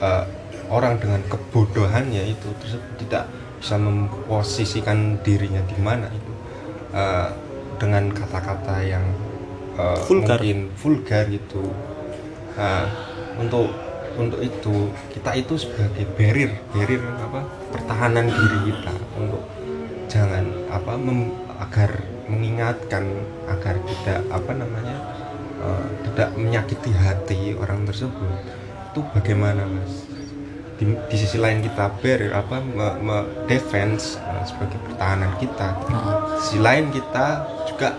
eh, 0.03 0.23
orang 0.67 0.99
dengan 0.99 1.23
kebodohannya 1.31 2.27
itu 2.27 2.51
tersebut 2.59 2.91
tidak 3.07 3.31
bisa 3.61 3.77
memposisikan 3.77 5.21
dirinya 5.23 5.63
di 5.63 5.77
mana 5.79 6.11
itu 6.11 6.33
eh, 6.91 7.29
dengan 7.81 8.13
kata-kata 8.13 8.75
yang 8.85 9.05
eh, 9.81 9.99
Vulgar. 10.05 10.37
mungkin 10.37 10.59
vulgar 10.77 11.25
itu 11.33 11.65
Nah, 12.51 12.83
untuk 13.39 13.71
untuk 14.19 14.43
itu 14.43 14.91
kita 15.09 15.31
itu 15.39 15.55
sebagai 15.55 16.03
barrier 16.19 16.51
barrier 16.75 16.99
apa 17.17 17.41
pertahanan 17.71 18.27
diri 18.27 18.59
kita 18.69 18.91
untuk 19.15 19.39
jangan 20.11 20.45
apa 20.67 20.99
mem- 20.99 21.31
agar 21.63 21.91
mengingatkan 22.27 23.07
agar 23.47 23.79
tidak 23.87 24.19
apa 24.29 24.51
namanya 24.51 24.97
eh, 25.63 25.87
tidak 26.11 26.29
menyakiti 26.35 26.91
hati 26.91 27.55
orang 27.55 27.87
tersebut. 27.87 28.35
Itu 28.91 29.07
bagaimana 29.15 29.63
mas 29.63 30.11
di, 30.81 30.97
di 30.97 31.15
sisi 31.15 31.37
lain 31.37 31.61
kita 31.61 31.93
barrier 32.01 32.33
apa 32.33 32.57
me, 32.57 32.87
me- 33.05 33.29
defense 33.45 34.17
eh, 34.17 34.43
sebagai 34.49 34.81
pertahanan 34.81 35.29
kita. 35.37 35.77
Di 35.85 35.93
sisi 36.41 36.57
lain 36.57 36.89
kita 36.89 37.45
juga 37.69 37.93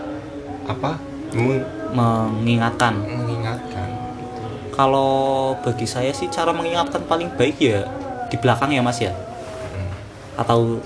apa 0.67 0.99
meng- 1.31 1.63
mengingatkan. 1.95 2.99
mengingatkan. 2.99 3.87
Kalau 4.75 5.55
bagi 5.63 5.87
saya 5.87 6.11
sih 6.11 6.27
cara 6.27 6.51
mengingatkan 6.51 7.07
paling 7.07 7.31
baik 7.39 7.55
ya 7.63 7.87
di 8.27 8.35
belakang 8.35 8.75
ya 8.75 8.83
mas 8.83 8.99
ya? 8.99 9.15
Atau 10.35 10.83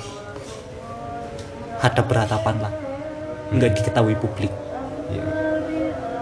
hadap 1.81 2.05
berhadapan 2.05 2.61
lah. 2.61 2.73
Nggak 3.49 3.73
diketahui 3.73 4.13
publik. 4.21 4.53
Ya 5.09 5.25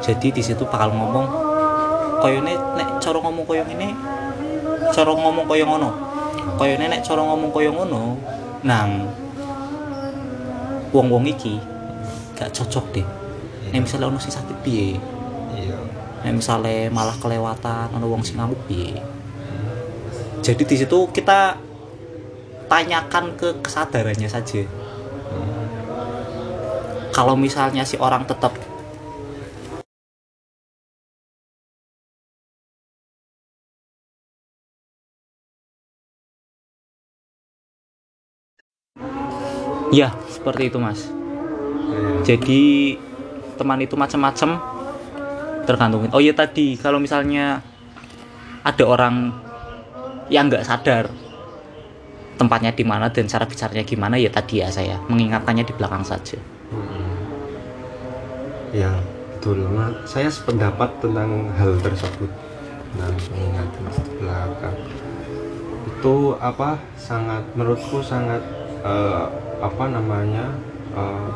jadi 0.06 0.28
di 0.30 0.42
situ 0.46 0.62
bakal 0.70 0.94
ngomong 0.94 1.26
koyo 2.22 2.38
nek 2.46 2.62
nek 2.78 2.88
cara 3.02 3.18
ngomong 3.18 3.42
koyo 3.50 3.66
ini 3.66 3.90
cara 4.92 5.12
ngomong 5.14 5.46
koyo 5.48 5.66
ngono? 5.66 5.90
Koyo 6.60 6.74
nek 6.78 7.02
cara 7.02 7.22
ngomong 7.26 7.50
koyo 7.50 7.74
ngono 7.74 8.20
nang 8.66 9.10
wong 10.90 11.08
wong 11.12 11.26
iki 11.30 11.58
gak 12.36 12.52
cocok 12.52 12.86
deh. 12.94 13.08
Nek 13.72 13.86
misalnya 13.88 14.12
ono 14.12 14.20
sing 14.22 14.34
sakit 14.34 14.58
piye? 14.62 15.00
Iya. 15.56 15.78
Nek 16.28 16.34
misalnya 16.42 16.92
malah 16.92 17.16
kelewatan 17.18 17.96
ono 17.96 18.06
wong 18.06 18.22
sing 18.22 18.38
ngamuk 18.38 18.60
piye? 18.70 19.00
Jadi 20.46 20.62
di 20.62 20.76
situ 20.78 21.10
kita 21.10 21.58
tanyakan 22.70 23.34
ke 23.34 23.62
kesadarannya 23.66 24.30
saja. 24.30 24.62
Kalau 27.16 27.40
misalnya 27.40 27.88
si 27.88 27.96
orang 27.96 28.28
tetap 28.28 28.52
ya 39.94 40.14
seperti 40.30 40.74
itu 40.74 40.78
mas. 40.82 41.10
Jadi 42.26 42.96
teman 43.56 43.80
itu 43.82 43.94
macam-macam 43.94 44.58
tergantung. 45.66 46.10
Oh 46.14 46.22
ya 46.22 46.34
tadi 46.34 46.78
kalau 46.78 46.98
misalnya 47.02 47.62
ada 48.66 48.84
orang 48.86 49.34
yang 50.30 50.50
nggak 50.50 50.66
sadar 50.66 51.06
tempatnya 52.36 52.76
di 52.76 52.84
mana 52.84 53.08
dan 53.14 53.30
cara 53.30 53.48
bicaranya 53.48 53.86
gimana 53.88 54.20
ya 54.20 54.28
tadi 54.28 54.60
ya 54.60 54.68
saya 54.68 55.00
mengingatkannya 55.08 55.64
di 55.64 55.74
belakang 55.78 56.04
saja. 56.04 56.38
Ya 58.76 58.92
betul. 59.38 59.64
Ma- 59.72 60.04
saya 60.04 60.28
sependapat 60.28 61.00
tentang 61.00 61.54
hal 61.56 61.78
tersebut. 61.80 62.28
Tentang 62.92 63.16
pengingatan 63.32 63.84
di 63.88 64.12
belakang. 64.20 64.76
Itu 65.86 66.36
apa 66.42 66.82
sangat 66.98 67.44
menurutku 67.56 68.04
sangat 68.04 68.42
eh, 68.84 69.26
apa 69.62 69.84
namanya 69.88 70.56
eh, 70.96 71.30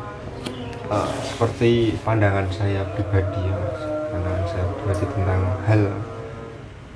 eh, 0.91 1.11
seperti 1.23 1.95
pandangan 2.03 2.47
saya 2.51 2.83
pribadi 2.95 3.39
ya 3.43 3.55
Mas. 3.55 3.81
pandangan 4.09 4.45
saya 4.49 4.65
pribadi 4.73 5.05
tentang 5.13 5.41
hal 5.69 5.83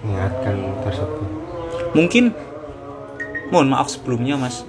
mengingatkan 0.04 0.56
tersebut. 0.84 1.30
Mungkin 1.96 2.36
mohon 3.50 3.72
maaf 3.72 3.88
sebelumnya 3.88 4.36
mas. 4.36 4.68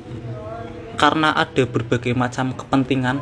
Karena 0.94 1.34
ada 1.34 1.66
berbagai 1.66 2.14
macam 2.14 2.54
kepentingan 2.54 3.18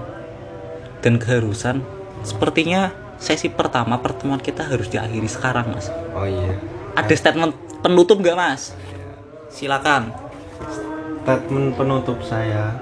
dan 1.01 1.17
keharusan 1.17 1.81
sepertinya 2.21 2.93
sesi 3.17 3.49
pertama 3.49 3.99
pertemuan 3.99 4.39
kita 4.39 4.69
harus 4.69 4.93
diakhiri 4.93 5.27
sekarang 5.27 5.73
mas. 5.73 5.89
Oh 6.13 6.29
iya. 6.29 6.61
Ada 6.93 7.17
statement 7.17 7.57
penutup 7.81 8.21
nggak 8.21 8.37
mas? 8.37 8.77
Silakan. 9.49 10.13
Statement 11.25 11.79
penutup 11.81 12.21
saya 12.21 12.77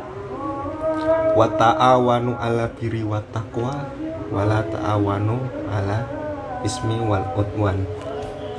wa 1.41 1.49
ta'awanu 1.49 2.37
ala 2.37 2.69
biri 2.77 3.01
wa 3.01 3.17
taqwa 3.33 3.73
wa 4.29 4.45
la 4.45 4.61
ta'awanu 4.61 5.41
ala 5.73 6.05
ismi 6.61 7.01
wal 7.01 7.25
udwan. 7.33 7.81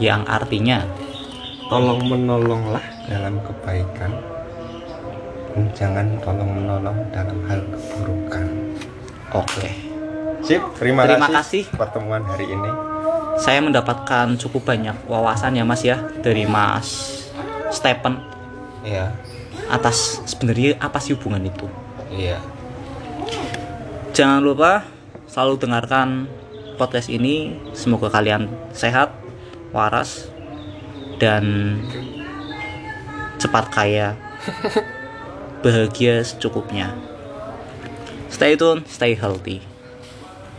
Yang 0.01 0.25
artinya 0.25 0.81
tolong 1.69 2.01
menolonglah 2.09 2.81
dalam 3.05 3.37
kebaikan 3.45 4.09
dan 5.53 5.63
jangan 5.77 6.07
tolong 6.25 6.49
menolong 6.57 6.97
dalam 7.13 7.37
hal 7.45 7.61
keburukan. 7.69 8.49
Oke. 9.37 9.69
Sip 10.41 10.65
terima, 10.81 11.05
Terima 11.05 11.29
kasih 11.29 11.69
kasih. 11.69 11.77
pertemuan 11.77 12.25
hari 12.25 12.49
ini. 12.49 12.71
Saya 13.37 13.61
mendapatkan 13.61 14.41
cukup 14.41 14.73
banyak 14.73 14.97
wawasan 15.05 15.53
ya 15.53 15.61
mas 15.61 15.85
ya 15.85 16.01
dari 16.25 16.49
mas 16.49 17.29
Stephen. 17.69 18.17
Iya. 18.81 19.13
Atas 19.69 20.17
sebenarnya 20.25 20.81
apa 20.81 20.97
sih 20.97 21.13
hubungan 21.13 21.45
itu? 21.45 21.69
Iya 22.09 22.41
Jangan 24.11 24.43
lupa 24.43 24.83
selalu 25.23 25.55
dengarkan 25.63 26.27
podcast 26.75 27.07
ini. 27.07 27.55
Semoga 27.71 28.11
kalian 28.11 28.51
sehat, 28.75 29.15
waras, 29.71 30.27
dan 31.15 31.79
cepat 33.39 33.71
kaya, 33.71 34.19
bahagia 35.63 36.27
secukupnya. 36.27 36.91
Stay 38.27 38.59
tune, 38.59 38.83
stay 38.83 39.15
healthy. 39.15 39.70